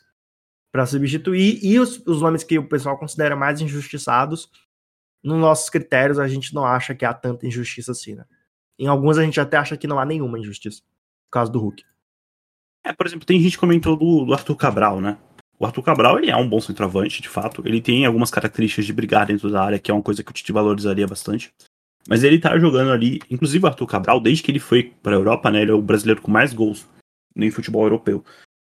[0.71, 1.59] para substituir.
[1.63, 4.49] E os, os nomes que o pessoal considera mais injustiçados,
[5.24, 8.26] nos nossos critérios, a gente não acha que há tanta injustiça assim, né?
[8.78, 10.82] Em alguns a gente até acha que não há nenhuma injustiça.
[10.84, 11.84] No caso do Hulk.
[12.84, 15.17] É, por exemplo, tem gente que comentou do, do Arthur Cabral, né?
[15.57, 17.63] O Arthur Cabral, ele é um bom centroavante, de fato.
[17.65, 20.34] Ele tem algumas características de brigar dentro da área, que é uma coisa que o
[20.34, 21.53] Tite valorizaria bastante.
[22.07, 25.49] Mas ele tá jogando ali, inclusive o Arthur Cabral, desde que ele foi pra Europa,
[25.49, 25.61] né?
[25.61, 26.86] Ele é o brasileiro com mais gols
[27.34, 28.23] no futebol europeu.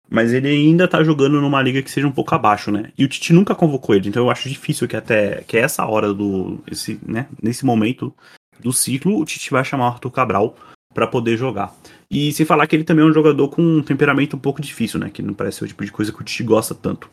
[0.09, 2.91] Mas ele ainda tá jogando numa liga que seja um pouco abaixo, né?
[2.95, 6.13] E o Tite nunca convocou ele, então eu acho difícil que até que essa hora
[6.13, 8.13] do esse, né, nesse momento
[8.59, 10.55] do ciclo, o Tite vai chamar o Arthur Cabral
[10.93, 11.75] para poder jogar.
[12.09, 14.99] E se falar que ele também é um jogador com um temperamento um pouco difícil,
[14.99, 15.09] né?
[15.09, 17.09] Que não parece ser o tipo de coisa que o Tite gosta tanto.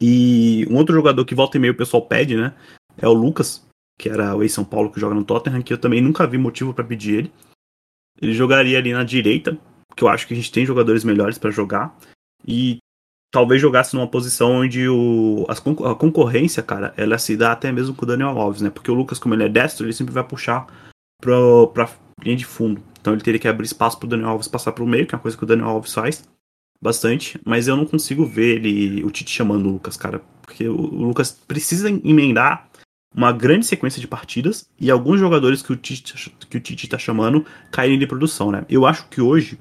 [0.00, 2.54] E um outro jogador que volta e meio o pessoal pede, né?
[2.96, 3.66] É o Lucas,
[3.98, 6.72] que era o ex-São Paulo que joga no Tottenham, que eu também nunca vi motivo
[6.72, 7.32] para pedir ele.
[8.20, 9.58] Ele jogaria ali na direita,
[9.96, 11.96] que eu acho que a gente tem jogadores melhores para jogar.
[12.46, 12.78] E
[13.30, 17.94] talvez jogasse numa posição onde o, as, a concorrência, cara, ela se dá até mesmo
[17.94, 18.70] com o Daniel Alves, né?
[18.70, 20.66] Porque o Lucas, como ele é destro, ele sempre vai puxar
[21.20, 21.88] pro, pra
[22.22, 22.82] linha de fundo.
[23.00, 25.22] Então ele teria que abrir espaço pro Daniel Alves passar pro meio, que é uma
[25.22, 26.24] coisa que o Daniel Alves faz
[26.80, 30.76] bastante, mas eu não consigo ver ele, o Tite chamando o Lucas, cara, porque o,
[30.76, 32.70] o Lucas precisa emendar
[33.14, 36.96] uma grande sequência de partidas e alguns jogadores que o Tite, que o Tite tá
[36.96, 38.64] chamando caírem de produção, né?
[38.68, 39.58] Eu acho que hoje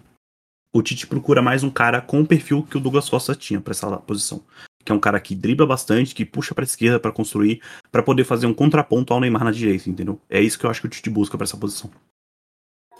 [0.73, 3.71] o Tite procura mais um cara com o perfil que o Douglas Costa tinha para
[3.71, 4.43] essa posição.
[4.85, 8.23] Que é um cara que dribla bastante, que puxa para esquerda para construir, para poder
[8.23, 10.21] fazer um contraponto ao Neymar na direita, entendeu?
[10.29, 11.91] É isso que eu acho que o Tite busca para essa posição.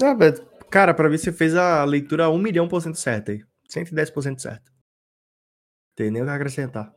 [0.01, 0.15] Ah,
[0.69, 3.41] cara, para mim você fez a leitura 1 milhão por cento certa aí.
[3.69, 4.71] 110% certo.
[5.95, 6.91] Tem nem o que acrescentar.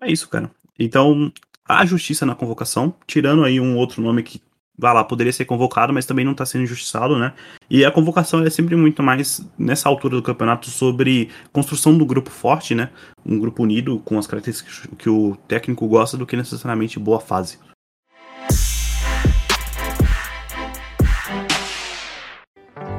[0.00, 0.50] É isso, cara.
[0.78, 1.32] Então,
[1.66, 4.40] há justiça na convocação, tirando aí um outro nome que,
[4.76, 7.34] vai lá, poderia ser convocado, mas também não está sendo injustiçado, né?
[7.70, 12.30] E a convocação é sempre muito mais, nessa altura do campeonato, sobre construção do grupo
[12.30, 12.90] forte, né?
[13.24, 17.58] Um grupo unido, com as características que o técnico gosta, do que necessariamente boa fase.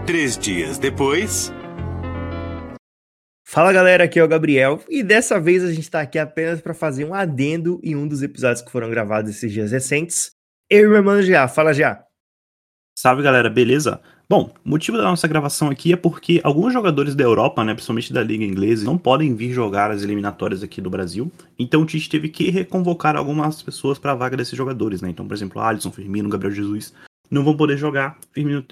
[0.06, 1.50] Três dias depois.
[3.48, 6.74] Fala galera, aqui é o Gabriel e dessa vez a gente está aqui apenas para
[6.74, 10.32] fazer um adendo em um dos episódios que foram gravados esses dias recentes.
[10.70, 12.04] Eu e meu irmão Já, fala já.
[13.00, 14.02] Salve galera, beleza?
[14.30, 18.12] Bom, o motivo da nossa gravação aqui é porque alguns jogadores da Europa, né, principalmente
[18.12, 21.32] da Liga Inglesa, não podem vir jogar as eliminatórias aqui do Brasil.
[21.58, 25.10] Então o Tite teve que reconvocar algumas pessoas para a vaga desses jogadores, né?
[25.10, 26.94] Então, por exemplo, Alisson, Firmino, Gabriel Jesus
[27.32, 28.18] não vão poder jogar.
[28.32, 28.66] Firmino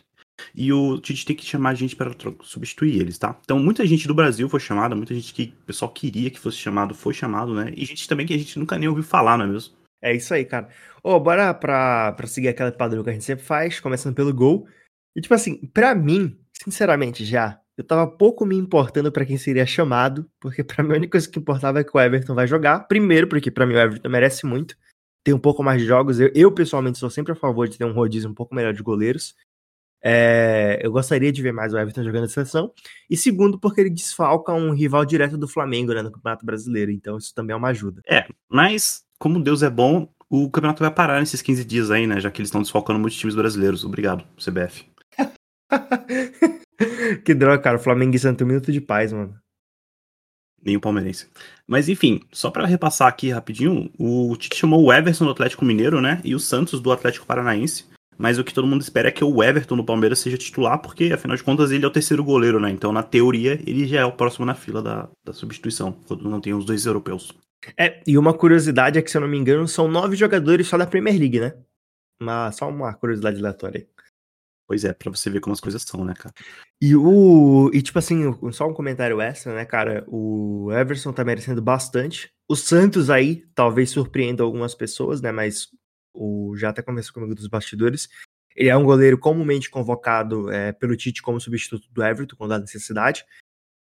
[0.54, 2.12] e o Tite tem que chamar gente para
[2.44, 3.38] substituir eles, tá?
[3.44, 6.58] Então, muita gente do Brasil foi chamada, muita gente que o pessoal queria que fosse
[6.58, 7.72] chamado foi chamado, né?
[7.76, 9.74] E gente também que a gente nunca nem ouviu falar, não é mesmo?
[10.02, 10.70] É isso aí, cara.
[11.04, 14.34] Ô, oh, bora pra, pra seguir aquela padrão que a gente sempre faz, começando pelo
[14.34, 14.68] gol.
[15.16, 19.66] E, tipo assim, pra mim, sinceramente, já, eu tava pouco me importando para quem seria
[19.66, 22.82] chamado, porque pra mim a única coisa que importava é que o Everton vai jogar.
[22.82, 24.76] Primeiro, porque pra mim o Everton merece muito.
[25.24, 26.20] Tem um pouco mais de jogos.
[26.20, 28.84] Eu, eu pessoalmente, sou sempre a favor de ter um rodízio um pouco melhor de
[28.84, 29.36] goleiros.
[30.04, 32.72] É, eu gostaria de ver mais o Everton jogando a seleção.
[33.10, 36.92] E segundo, porque ele desfalca um rival direto do Flamengo né, no Campeonato Brasileiro.
[36.92, 38.02] Então isso também é uma ajuda.
[38.10, 42.20] É, mas como Deus é bom, o campeonato vai parar nesses 15 dias aí, né?
[42.20, 43.84] Já que eles estão desfalcando muitos times brasileiros.
[43.84, 44.86] Obrigado, CBF.
[47.24, 47.78] que droga, cara.
[47.78, 49.36] O Flamengo tem um minuto de paz, mano.
[50.64, 51.28] Nem o palmeirense.
[51.68, 56.00] Mas enfim, só para repassar aqui rapidinho, o Tite chamou o Everson do Atlético Mineiro,
[56.00, 56.22] né?
[56.24, 57.86] E o Santos do Atlético Paranaense
[58.22, 61.06] mas o que todo mundo espera é que o Everton no Palmeiras seja titular, porque
[61.12, 62.70] afinal de contas ele é o terceiro goleiro, né?
[62.70, 66.40] Então, na teoria, ele já é o próximo na fila da, da substituição, quando não
[66.40, 67.34] tem os dois europeus.
[67.76, 70.78] É, e uma curiosidade é que, se eu não me engano, são nove jogadores só
[70.78, 71.54] da Premier League, né?
[72.22, 73.88] Mas só uma curiosidade aleatória aí.
[74.68, 76.34] Pois é, pra você ver como as coisas são, né, cara?
[76.80, 77.70] E o.
[77.74, 80.06] E tipo assim, só um comentário extra, né, cara?
[80.08, 82.32] O Everson tá merecendo bastante.
[82.48, 85.32] O Santos aí talvez surpreenda algumas pessoas, né?
[85.32, 85.68] Mas
[86.14, 88.10] o já até conversou comigo dos bastidores.
[88.56, 92.60] Ele é um goleiro comumente convocado é, pelo Tite como substituto do Everton, quando há
[92.60, 93.26] necessidade.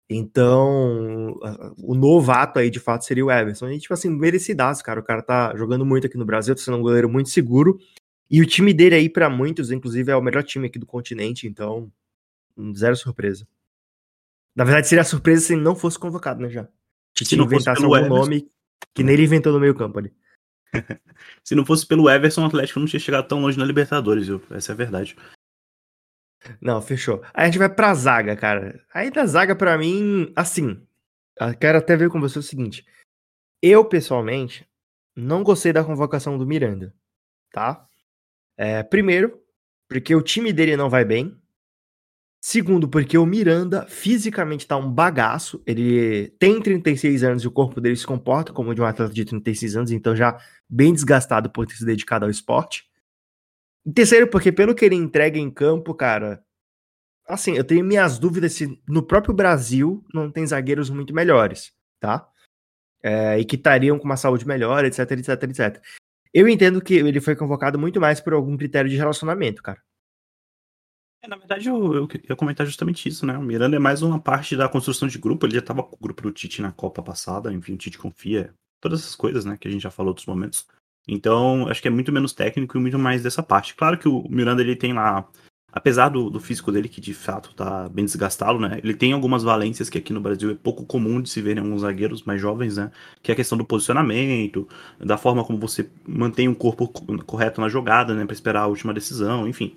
[0.09, 1.41] Então,
[1.79, 3.71] o novato aí, de fato, seria o Everson.
[3.71, 5.01] E, tipo assim, merecidaço, cara.
[5.01, 7.79] O cara tá jogando muito aqui no Brasil, tá sendo um goleiro muito seguro.
[8.31, 11.47] E o time dele aí, para muitos, inclusive, é o melhor time aqui do continente.
[11.47, 11.91] Então,
[12.77, 13.47] Zero surpresa.
[14.55, 16.69] Na verdade, seria surpresa se ele não fosse convocado, né, já.
[17.19, 18.15] Fosse inventasse algum Everson.
[18.15, 18.49] nome
[18.95, 20.13] que nem ele inventou no meio campo ali.
[21.45, 24.43] Se não fosse pelo Everson, o Atlético não tinha chegado tão longe na Libertadores, viu?
[24.51, 25.17] Essa é a verdade.
[26.61, 27.23] Não, fechou.
[27.33, 28.85] Aí a gente vai pra zaga, cara.
[28.93, 30.87] Aí da zaga, pra mim, assim,
[31.41, 32.85] eu quero até ver com você o seguinte.
[33.63, 34.69] Eu, pessoalmente,
[35.17, 36.95] não gostei da convocação do Miranda,
[37.53, 37.87] tá?
[38.57, 39.43] É, primeiro,
[39.89, 41.41] porque o time dele não vai bem.
[42.47, 45.63] Segundo, porque o Miranda fisicamente tá um bagaço.
[45.67, 49.15] Ele tem 36 anos e o corpo dele se comporta como o de um atleta
[49.15, 50.39] de 36 anos, então já
[50.69, 52.85] bem desgastado por ter se dedicado ao esporte.
[53.87, 56.45] E terceiro, porque pelo que ele entrega em campo, cara,
[57.27, 62.29] assim, eu tenho minhas dúvidas se no próprio Brasil não tem zagueiros muito melhores, tá?
[63.03, 65.83] É, e que estariam com uma saúde melhor, etc, etc, etc.
[66.31, 69.81] Eu entendo que ele foi convocado muito mais por algum critério de relacionamento, cara.
[71.25, 73.39] É, na verdade, eu, eu ia comentar justamente isso, né?
[73.39, 75.47] O Miranda é mais uma parte da construção de grupo.
[75.47, 78.53] Ele já tava com o grupo do Tite na Copa passada, enfim, o Tite confia.
[78.81, 80.67] Todas essas coisas, né, que a gente já falou outros momentos.
[81.09, 83.75] Então, acho que é muito menos técnico e muito mais dessa parte.
[83.75, 85.27] Claro que o Miranda, ele tem lá,
[85.73, 88.79] apesar do, do físico dele, que de fato tá bem desgastado, né?
[88.85, 91.61] Ele tem algumas valências que aqui no Brasil é pouco comum de se ver em
[91.61, 92.91] alguns zagueiros mais jovens, né?
[93.23, 94.69] Que é a questão do posicionamento,
[95.01, 98.25] da forma como você mantém o corpo co- correto na jogada, né?
[98.27, 99.75] Pra esperar a última decisão, enfim.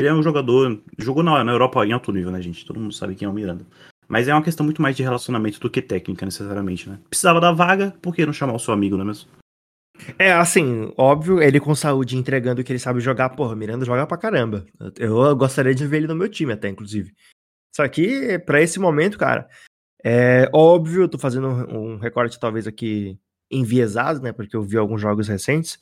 [0.00, 0.82] Ele é um jogador.
[0.98, 2.64] Jogou na, na Europa em alto nível, né, gente?
[2.64, 3.66] Todo mundo sabe quem é o Miranda.
[4.08, 6.98] Mas é uma questão muito mais de relacionamento do que técnica, necessariamente, né?
[7.08, 9.28] Precisava da vaga, por que não chamar o seu amigo, não é mesmo?
[10.18, 14.16] É, assim, óbvio, ele com saúde entregando que ele sabe jogar, porra, Miranda joga pra
[14.16, 14.64] caramba.
[14.98, 17.14] Eu, gostaria de ver ele no meu time até, inclusive.
[17.76, 19.48] Só que, pra esse momento, cara,
[20.02, 23.18] é óbvio, eu tô fazendo um, um recorte talvez aqui
[23.50, 25.78] enviesado, né, porque eu vi alguns jogos recentes,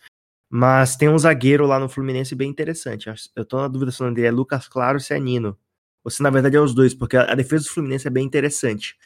[0.51, 3.11] mas tem um zagueiro lá no Fluminense bem interessante.
[3.37, 5.59] Eu tô na dúvida se o nome dele é Lucas Claro ou se é Nino.
[6.03, 8.97] Ou se na verdade é os dois, porque a, defesa do Fluminense é bem interessante.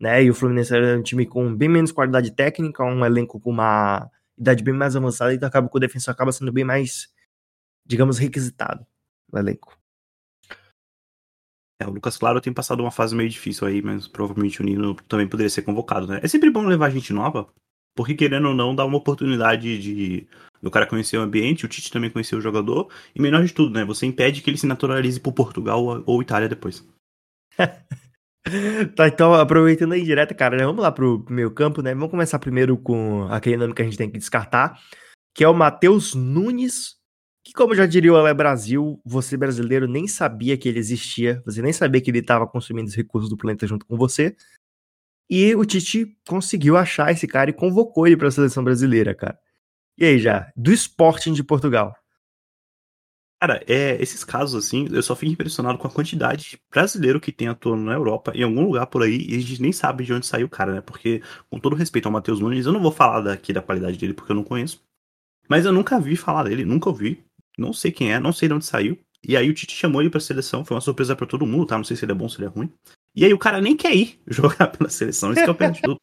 [0.00, 0.24] Né?
[0.24, 4.10] E o Fluminense é um time com bem menos qualidade técnica, um elenco com uma
[4.38, 7.08] idade bem mais avançada, então acaba que o defensor acaba sendo bem mais,
[7.86, 8.86] digamos, requisitado
[9.32, 9.78] no elenco.
[11.80, 14.94] É, o Lucas Claro tem passado uma fase meio difícil aí, mas provavelmente o Nino
[15.08, 16.20] também poderia ser convocado, né?
[16.22, 17.48] É sempre bom levar gente nova,
[17.96, 20.26] porque querendo ou não, dá uma oportunidade de
[20.62, 23.72] do cara conhecer o ambiente, o Tite também conhecer o jogador, e melhor de tudo,
[23.72, 23.84] né?
[23.84, 26.86] Você impede que ele se naturalize por Portugal ou- Itália depois.
[28.94, 31.92] Tá, então, aproveitando aí direto, cara, né, vamos lá pro meio campo, né?
[31.92, 34.80] Vamos começar primeiro com aquele nome que a gente tem que descartar,
[35.34, 36.94] que é o Matheus Nunes,
[37.44, 41.72] que como já diria o Brasil, você brasileiro nem sabia que ele existia, você nem
[41.72, 44.36] sabia que ele estava consumindo os recursos do planeta junto com você.
[45.28, 49.38] E o Tite conseguiu achar esse cara e convocou ele para a seleção brasileira, cara.
[49.98, 51.94] E aí já, do Sporting de Portugal.
[53.40, 57.30] Cara, é, esses casos assim, eu só fico impressionado com a quantidade de brasileiro que
[57.30, 60.12] tem atuando na Europa, em algum lugar por aí, e a gente nem sabe de
[60.12, 60.80] onde saiu o cara, né?
[60.80, 64.14] Porque, com todo respeito ao Matheus Nunes, eu não vou falar daqui da qualidade dele
[64.14, 64.82] porque eu não conheço.
[65.48, 67.22] Mas eu nunca vi falar dele, nunca ouvi.
[67.58, 68.98] Não sei quem é, não sei de onde saiu.
[69.22, 71.76] E aí o Tite chamou ele pra seleção, foi uma surpresa pra todo mundo, tá?
[71.76, 72.72] Não sei se ele é bom, se ele é ruim.
[73.16, 75.70] E aí o cara nem quer ir jogar pela seleção, isso que é o pé
[75.70, 76.00] de tudo.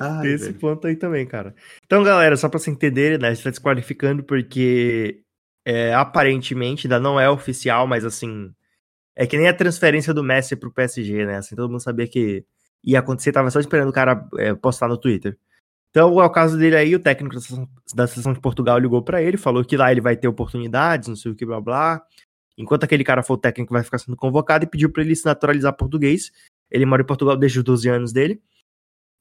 [0.00, 0.58] Ai, esse velho.
[0.58, 1.54] ponto aí também, cara.
[1.84, 3.28] Então, galera, só pra você entender, né?
[3.28, 5.22] A gente tá desqualificando porque
[5.64, 8.50] é, aparentemente ainda não é oficial, mas assim.
[9.14, 11.36] É que nem a transferência do Messi pro PSG, né?
[11.36, 12.46] Assim, todo mundo sabia que
[12.82, 15.38] ia acontecer, tava só esperando o cara é, postar no Twitter.
[15.90, 19.02] Então, é o caso dele aí, o técnico da seleção, da seleção de Portugal ligou
[19.02, 22.02] pra ele, falou que lá ele vai ter oportunidades, não sei o que, blá blá.
[22.56, 25.24] Enquanto aquele cara for o técnico, vai ficar sendo convocado e pediu pra ele se
[25.24, 26.30] naturalizar português.
[26.70, 28.40] Ele mora em Portugal desde os 12 anos dele.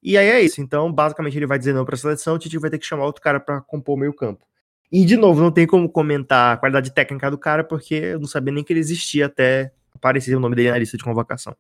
[0.04, 0.62] E aí é isso.
[0.62, 3.22] Então, basicamente, ele vai dizer não pra seleção, o Tite vai ter que chamar outro
[3.22, 4.46] cara pra compor o meio campo.
[4.92, 8.28] E, de novo, não tem como comentar a qualidade técnica do cara, porque eu não
[8.28, 11.56] sabia nem que ele existia até aparecer o nome dele na lista de convocação.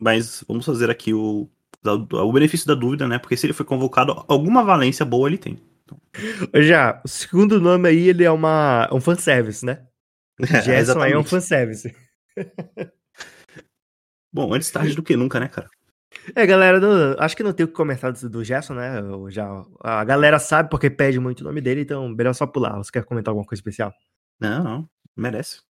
[0.00, 1.46] Mas vamos fazer aqui o,
[1.84, 3.18] o benefício da dúvida, né?
[3.18, 5.58] Porque se ele foi convocado, alguma valência boa ele tem.
[6.54, 9.86] Já, o segundo nome aí, ele é uma, um fanservice, né?
[10.64, 11.94] Gerson aí é um fanservice.
[14.32, 15.68] Bom, antes tarde do que nunca, né, cara?
[16.34, 18.98] É, galera, não- acho que não tem o que comentar do, do Gerson, né?
[19.00, 19.46] Eu já,
[19.80, 22.76] a galera sabe porque pede muito o nome dele, então melhor só pular.
[22.76, 23.92] Você quer comentar alguma coisa especial?
[24.40, 24.90] Não, não.
[25.16, 25.60] Merece.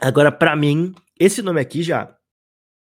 [0.00, 2.16] Agora, pra mim, esse nome aqui já.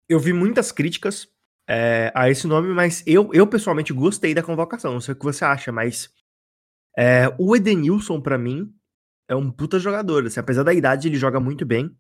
[0.10, 1.28] Eu vi muitas críticas
[1.68, 4.94] é, a esse nome, mas eu, eu pessoalmente gostei da convocação.
[4.94, 6.10] Não sei o que você acha, mas.
[6.98, 8.74] é, o Edenilson, pra mim,
[9.28, 10.26] é um puta jogador.
[10.26, 11.96] assim, apesar da idade, ele joga muito bem.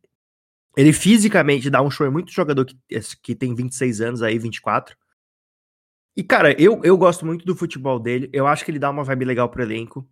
[0.77, 2.07] Ele fisicamente dá um show.
[2.07, 2.77] É muito jogador que,
[3.21, 4.95] que tem 26 anos aí, 24.
[6.15, 8.29] E, cara, eu, eu gosto muito do futebol dele.
[8.33, 10.09] Eu acho que ele dá uma vibe legal pro elenco.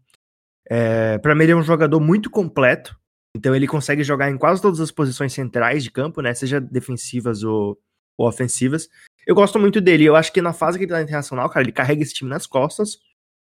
[0.69, 2.97] É, para mim, ele é um jogador muito completo.
[3.35, 6.33] Então ele consegue jogar em quase todas as posições centrais de campo, né?
[6.33, 7.77] Seja defensivas ou,
[8.17, 8.89] ou ofensivas.
[9.25, 10.05] Eu gosto muito dele.
[10.05, 12.45] Eu acho que na fase que ele tá internacional, cara, ele carrega esse time nas
[12.45, 12.99] costas.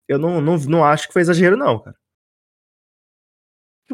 [0.09, 1.97] Eu não, não, não acho que foi exagero, não, cara.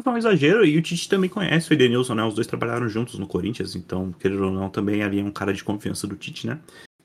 [0.03, 2.23] Foi um exagero, e o Tite também conhece o Edenilson, né?
[2.23, 5.51] Os dois trabalharam juntos no Corinthians, então, querendo ou não, também ali é um cara
[5.51, 6.59] de confiança do Tite, né?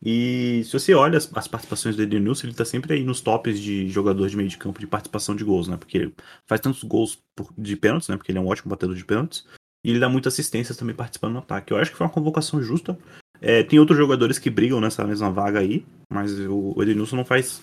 [0.04, 3.58] E se você olha as, as participações do Edenilson, ele tá sempre aí nos tops
[3.58, 5.76] de jogador de meio de campo de participação de gols, né?
[5.76, 6.14] Porque ele
[6.44, 8.16] faz tantos gols por, de pênaltis, né?
[8.16, 9.46] Porque ele é um ótimo batedor de pênaltis.
[9.84, 11.72] E ele dá muitas assistências também participando no ataque.
[11.72, 12.98] Eu acho que foi uma convocação justa.
[13.44, 17.60] É, tem outros jogadores que brigam nessa mesma vaga aí, mas o, Edenilson não faz,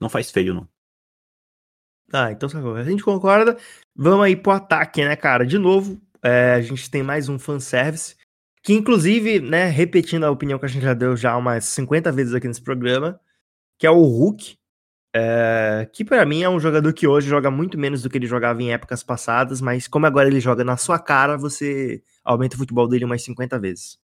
[0.00, 0.66] não faz feio, não.
[2.10, 3.58] Ah, então a gente concorda.
[3.94, 5.44] Vamos aí pro ataque, né, cara?
[5.44, 8.16] De novo, é, a gente tem mais um fanservice.
[8.62, 12.32] Que inclusive, né, repetindo a opinião que a gente já deu já umas 50 vezes
[12.32, 13.20] aqui nesse programa,
[13.78, 14.56] que é o Hulk,
[15.14, 18.26] é, que para mim é um jogador que hoje joga muito menos do que ele
[18.26, 22.58] jogava em épocas passadas, mas como agora ele joga na sua cara, você aumenta o
[22.58, 23.98] futebol dele umas 50 vezes.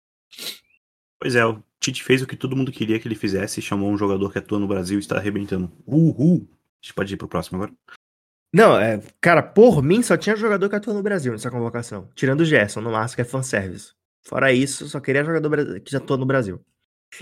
[1.24, 3.98] Pois é, o Tite fez o que todo mundo queria que ele fizesse, chamou um
[3.98, 5.72] jogador que atua no Brasil e está arrebentando.
[5.88, 6.50] Uhul!
[6.52, 7.74] A gente pode ir pro próximo agora?
[8.54, 12.10] Não, é, cara, por mim só tinha jogador que atua no Brasil nessa convocação.
[12.14, 13.94] Tirando o Gerson, no máximo que é fanservice.
[14.22, 16.60] Fora isso, só queria jogador que já atua no Brasil.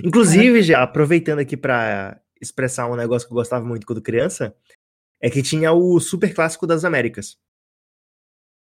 [0.04, 4.56] Inclusive, já aproveitando aqui para expressar um negócio que eu gostava muito quando criança,
[5.22, 7.38] é que tinha o Super Clássico das Américas.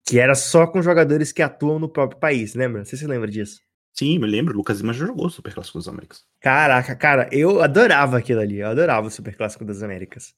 [0.06, 2.86] Que era só com jogadores que atuam no próprio país, lembra?
[2.86, 3.60] Você se lembra disso?
[3.94, 4.54] Sim, me lembro.
[4.54, 6.24] O Lucas Lima já jogou o Super Clássico das Américas.
[6.40, 8.60] Caraca, cara, eu adorava aquilo ali.
[8.60, 10.34] Eu adorava o Super Clássico das Américas.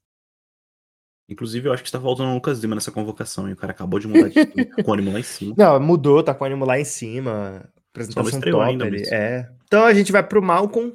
[1.30, 4.00] Inclusive, eu acho que está faltando o Lucas Lima nessa convocação e o cara acabou
[4.00, 5.56] de mudar de time, com o ânimo lá em cima.
[5.58, 7.70] Não, mudou, tá com o ânimo lá em cima.
[7.92, 9.50] Apresentação top ainda, ele, é.
[9.66, 10.94] Então a gente vai pro Malcolm.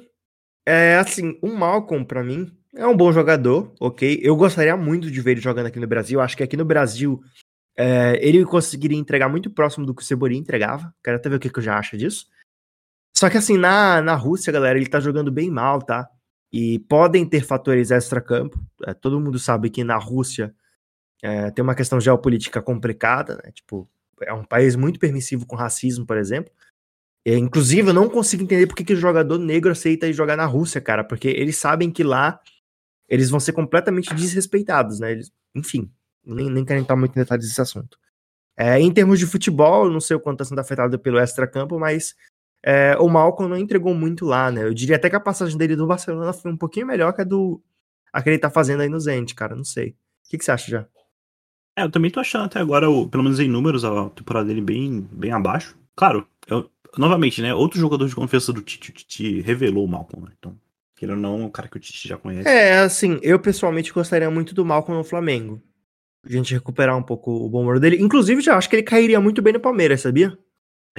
[0.65, 4.19] É assim, o Malcolm, para mim, é um bom jogador, ok?
[4.21, 6.21] Eu gostaria muito de ver ele jogando aqui no Brasil.
[6.21, 7.19] Acho que aqui no Brasil
[7.75, 10.93] é, ele conseguiria entregar muito próximo do que o Cebolinha entregava.
[11.03, 12.27] Quero até ver o que, que eu já acho disso.
[13.19, 16.09] Só que assim, na, na Rússia, galera, ele tá jogando bem mal, tá?
[16.53, 18.57] E podem ter fatores extra-campo.
[18.85, 20.55] É, todo mundo sabe que na Rússia
[21.21, 23.51] é, tem uma questão geopolítica complicada, né?
[23.51, 23.89] Tipo,
[24.21, 26.49] é um país muito permissivo com racismo, por exemplo.
[27.25, 30.37] É, inclusive, eu não consigo entender por que, que o jogador negro aceita ir jogar
[30.37, 32.39] na Rússia, cara, porque eles sabem que lá
[33.09, 35.11] eles vão ser completamente desrespeitados, né?
[35.11, 35.91] Eles, enfim,
[36.25, 37.99] nem, nem quero entrar muito em detalhes desse assunto.
[38.55, 42.15] É, em termos de futebol, não sei o quanto está sendo afetado pelo extra-campo, mas
[42.63, 44.63] é, o Malcolm não entregou muito lá, né?
[44.63, 47.23] Eu diria até que a passagem dele do Barcelona foi um pouquinho melhor que a
[47.25, 47.61] do
[48.11, 49.55] a que ele tá fazendo aí no Zenit, cara.
[49.55, 49.89] Não sei.
[50.25, 50.87] O que, que você acha já?
[51.75, 55.07] É, eu também tô achando até agora, pelo menos em números, a temporada dele bem,
[55.11, 55.77] bem abaixo.
[55.95, 57.53] Claro, eu, novamente, né?
[57.53, 60.33] Outro jogador de confiança do Tite, o Tite revelou o Malcolm, né?
[60.37, 60.57] Então,
[60.95, 62.47] queira ou não, é um cara que o Tite já conhece.
[62.47, 65.61] É, assim, eu pessoalmente gostaria muito do Malcolm no Flamengo.
[66.25, 68.01] A gente recuperar um pouco o bom humor dele.
[68.01, 70.37] Inclusive, já acho que ele cairia muito bem no Palmeiras, sabia?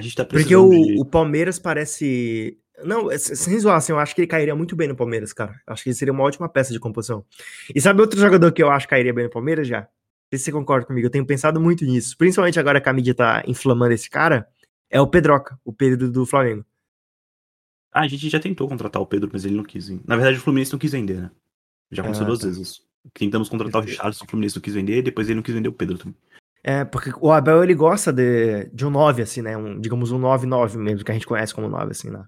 [0.01, 0.99] A gente tá Porque o, de...
[0.99, 2.57] o Palmeiras parece.
[2.83, 5.55] Não, sem zoar, assim, eu acho que ele cairia muito bem no Palmeiras, cara.
[5.67, 7.23] Acho que ele seria uma ótima peça de composição.
[7.73, 9.81] E sabe outro jogador que eu acho que cairia bem no Palmeiras já?
[9.81, 9.87] Não
[10.31, 12.17] sei se você concorda comigo, eu tenho pensado muito nisso.
[12.17, 14.47] Principalmente agora que a mídia tá inflamando esse cara,
[14.89, 16.65] é o Pedroca, o Pedro do Flamengo.
[17.91, 19.89] Ah, a gente já tentou contratar o Pedro, mas ele não quis.
[19.89, 20.01] Hein?
[20.07, 21.31] Na verdade, o Fluminense não quis vender, né?
[21.91, 22.47] Já aconteceu ah, duas tá.
[22.47, 22.81] vezes.
[23.13, 25.69] Tentamos contratar o Richardson, o Fluminense não quis vender, e depois ele não quis vender
[25.69, 26.15] o Pedro também.
[26.63, 29.57] É, porque o Abel ele gosta de, de um 9, assim, né?
[29.57, 32.23] Um, digamos um 9-9 mesmo, que a gente conhece como 9, assim, né?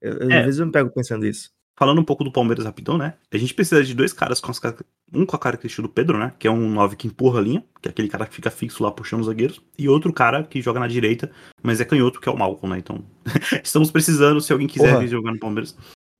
[0.00, 0.38] Eu, é.
[0.38, 1.50] Às vezes eu me pego pensando isso.
[1.78, 3.14] Falando um pouco do Palmeiras rapidão, né?
[3.32, 4.60] A gente precisa de dois caras com as
[5.12, 6.32] um com a característica do Pedro, né?
[6.36, 8.82] Que é um 9 que empurra a linha, que é aquele cara que fica fixo
[8.82, 11.30] lá puxando os zagueiros, e outro cara que joga na direita,
[11.62, 12.80] mas é canhoto, que é o Malcolm, né?
[12.80, 13.04] Então,
[13.62, 15.00] estamos precisando, se alguém quiser Porra.
[15.00, 15.76] vir jogar no Palmeiras.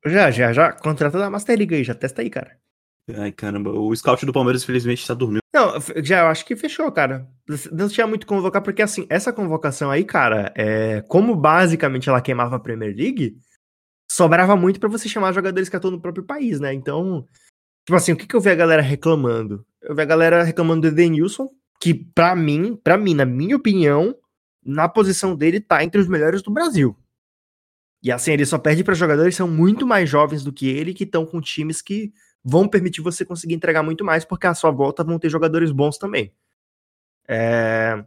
[0.07, 0.73] Já, já, já.
[0.73, 2.57] Contrata da Master League aí, já testa aí, cara.
[3.17, 5.41] Ai, caramba, o scout do Palmeiras, infelizmente, tá dormindo.
[5.55, 7.27] Não, já eu acho que fechou, cara.
[7.73, 12.57] Não tinha muito convocar, porque assim, essa convocação aí, cara, é, como basicamente ela queimava
[12.57, 13.39] a Premier League,
[14.11, 16.75] sobrava muito para você chamar jogadores que atuam no próprio país, né?
[16.75, 17.27] Então,
[17.87, 19.65] tipo assim, o que, que eu vi a galera reclamando?
[19.81, 21.49] Eu vi a galera reclamando do Edenilson,
[21.81, 24.15] que para mim, para mim, na minha opinião,
[24.63, 26.95] na posição dele tá entre os melhores do Brasil.
[28.03, 30.95] E assim, ele só perde para jogadores que são muito mais jovens do que ele,
[30.95, 32.13] que estão com times que
[32.45, 35.99] vão permitir você conseguir entregar muito mais, porque à sua volta vão ter jogadores bons
[35.99, 36.32] também.
[37.26, 38.05] É...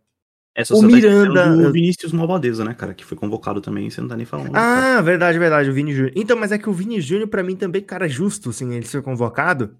[0.53, 1.69] Essa o tá Miranda.
[1.69, 2.93] o Vinícius Malvadeza, né, cara?
[2.93, 4.49] Que foi convocado também, você não tá nem falando.
[4.49, 5.01] Ah, cara.
[5.01, 6.11] verdade, verdade, o Vini Júnior.
[6.15, 9.01] Então, mas é que o Vini Júnior, pra mim, também, cara, justo, assim, ele ser
[9.01, 9.77] convocado.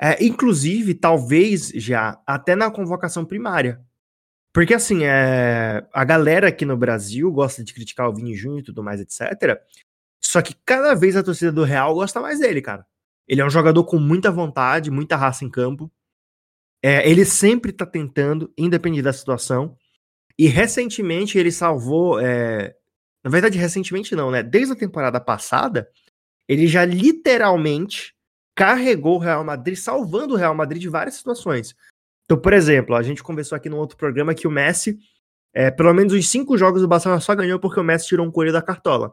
[0.00, 3.80] É, inclusive, talvez já até na convocação primária.
[4.54, 8.64] Porque, assim, é, a galera aqui no Brasil gosta de criticar o Vini Júnior e
[8.64, 9.60] tudo mais, etc.
[10.22, 12.86] Só que cada vez a torcida do Real gosta mais dele, cara.
[13.26, 15.90] Ele é um jogador com muita vontade, muita raça em campo.
[16.82, 19.76] É, ele sempre tá tentando, independente da situação.
[20.38, 22.20] E recentemente ele salvou.
[22.20, 22.76] é,
[23.22, 24.42] Na verdade, recentemente não, né?
[24.42, 25.88] Desde a temporada passada,
[26.48, 28.14] ele já literalmente
[28.54, 31.74] carregou o Real Madrid, salvando o Real Madrid de várias situações.
[32.24, 34.98] Então, por exemplo, a gente conversou aqui no outro programa que o Messi,
[35.52, 38.30] é, pelo menos os cinco jogos do Barcelona só ganhou porque o Messi tirou um
[38.30, 39.12] coelho da cartola.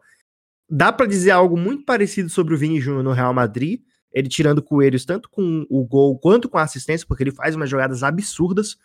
[0.69, 3.81] Dá pra dizer algo muito parecido sobre o Vini Júnior no Real Madrid,
[4.13, 7.69] ele tirando coelhos tanto com o gol quanto com a assistência, porque ele faz umas
[7.69, 8.77] jogadas absurdas,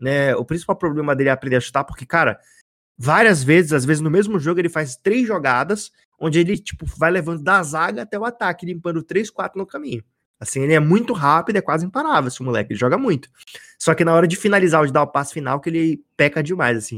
[0.00, 0.34] né?
[0.36, 2.40] O principal problema dele é aprender a chutar, porque, cara,
[2.98, 7.10] várias vezes, às vezes no mesmo jogo, ele faz três jogadas, onde ele, tipo, vai
[7.10, 10.02] levando da zaga até o ataque, limpando três, quatro no caminho.
[10.38, 13.28] Assim, ele é muito rápido, é quase imparável esse moleque, ele joga muito.
[13.78, 16.42] Só que na hora de finalizar, ou de dar o passe final, que ele peca
[16.42, 16.96] demais, assim,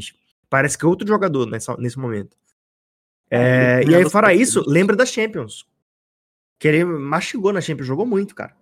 [0.49, 2.35] parece que é outro jogador nessa, nesse momento.
[3.31, 5.67] É, e aí, fora isso, lembra da Champions.
[6.65, 8.57] Que ele mastigou na Champions, jogou muito, cara.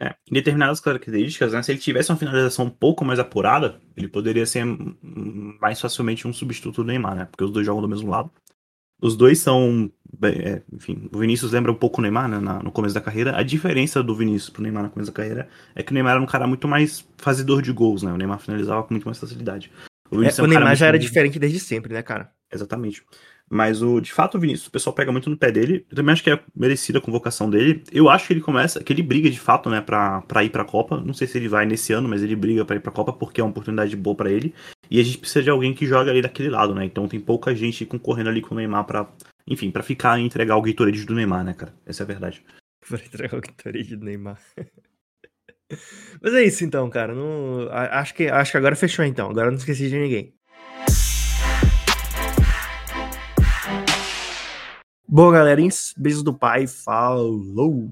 [0.00, 4.06] É, em determinadas características, né, se ele tivesse uma finalização um pouco mais apurada, ele
[4.06, 4.64] poderia ser
[5.60, 7.24] mais facilmente um substituto do Neymar, né?
[7.24, 8.30] Porque os dois jogam do mesmo lado.
[9.02, 9.90] Os dois são.
[10.22, 13.36] é, enfim, o Vinícius lembra um pouco o Neymar né, na- no começo da carreira.
[13.36, 16.22] A diferença do Vinícius pro Neymar no começo da carreira é que o Neymar era
[16.22, 18.12] um cara muito mais fazedor de gols, né?
[18.12, 19.72] O Neymar finalizava com muito mais facilidade.
[20.12, 22.30] É, Vinícius é o Neymar já era diferente desde sempre, né, cara?
[22.52, 23.04] Exatamente.
[23.50, 25.86] Mas o, de fato, o Vinícius, o pessoal pega muito no pé dele.
[25.90, 27.82] Eu também acho que é merecida a convocação dele.
[27.90, 30.64] Eu acho que ele começa, que ele briga de fato, né, pra, pra ir pra
[30.64, 31.00] Copa.
[31.00, 33.40] Não sei se ele vai nesse ano, mas ele briga pra ir pra Copa porque
[33.40, 34.54] é uma oportunidade boa pra ele.
[34.90, 36.84] E a gente precisa de alguém que joga ali daquele lado, né?
[36.84, 39.08] Então tem pouca gente concorrendo ali com o Neymar pra,
[39.46, 41.74] enfim, pra ficar e entregar o Gatorade do Neymar, né, cara?
[41.86, 42.44] Essa é a verdade.
[42.88, 44.38] Pra entregar o Gatorade do Neymar.
[46.22, 47.14] Mas é isso então, cara.
[47.14, 49.28] Não, acho, que, acho que agora fechou então.
[49.30, 50.37] Agora não esqueci de ninguém.
[55.10, 57.90] Bom, galerinhas, beijos do pai, falou!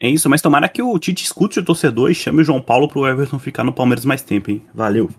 [0.00, 2.86] É isso, mas tomara que o Tite escute o torcedor e chame o João Paulo
[2.86, 4.64] pro Everton ficar no Palmeiras mais tempo, hein?
[4.72, 5.10] Valeu.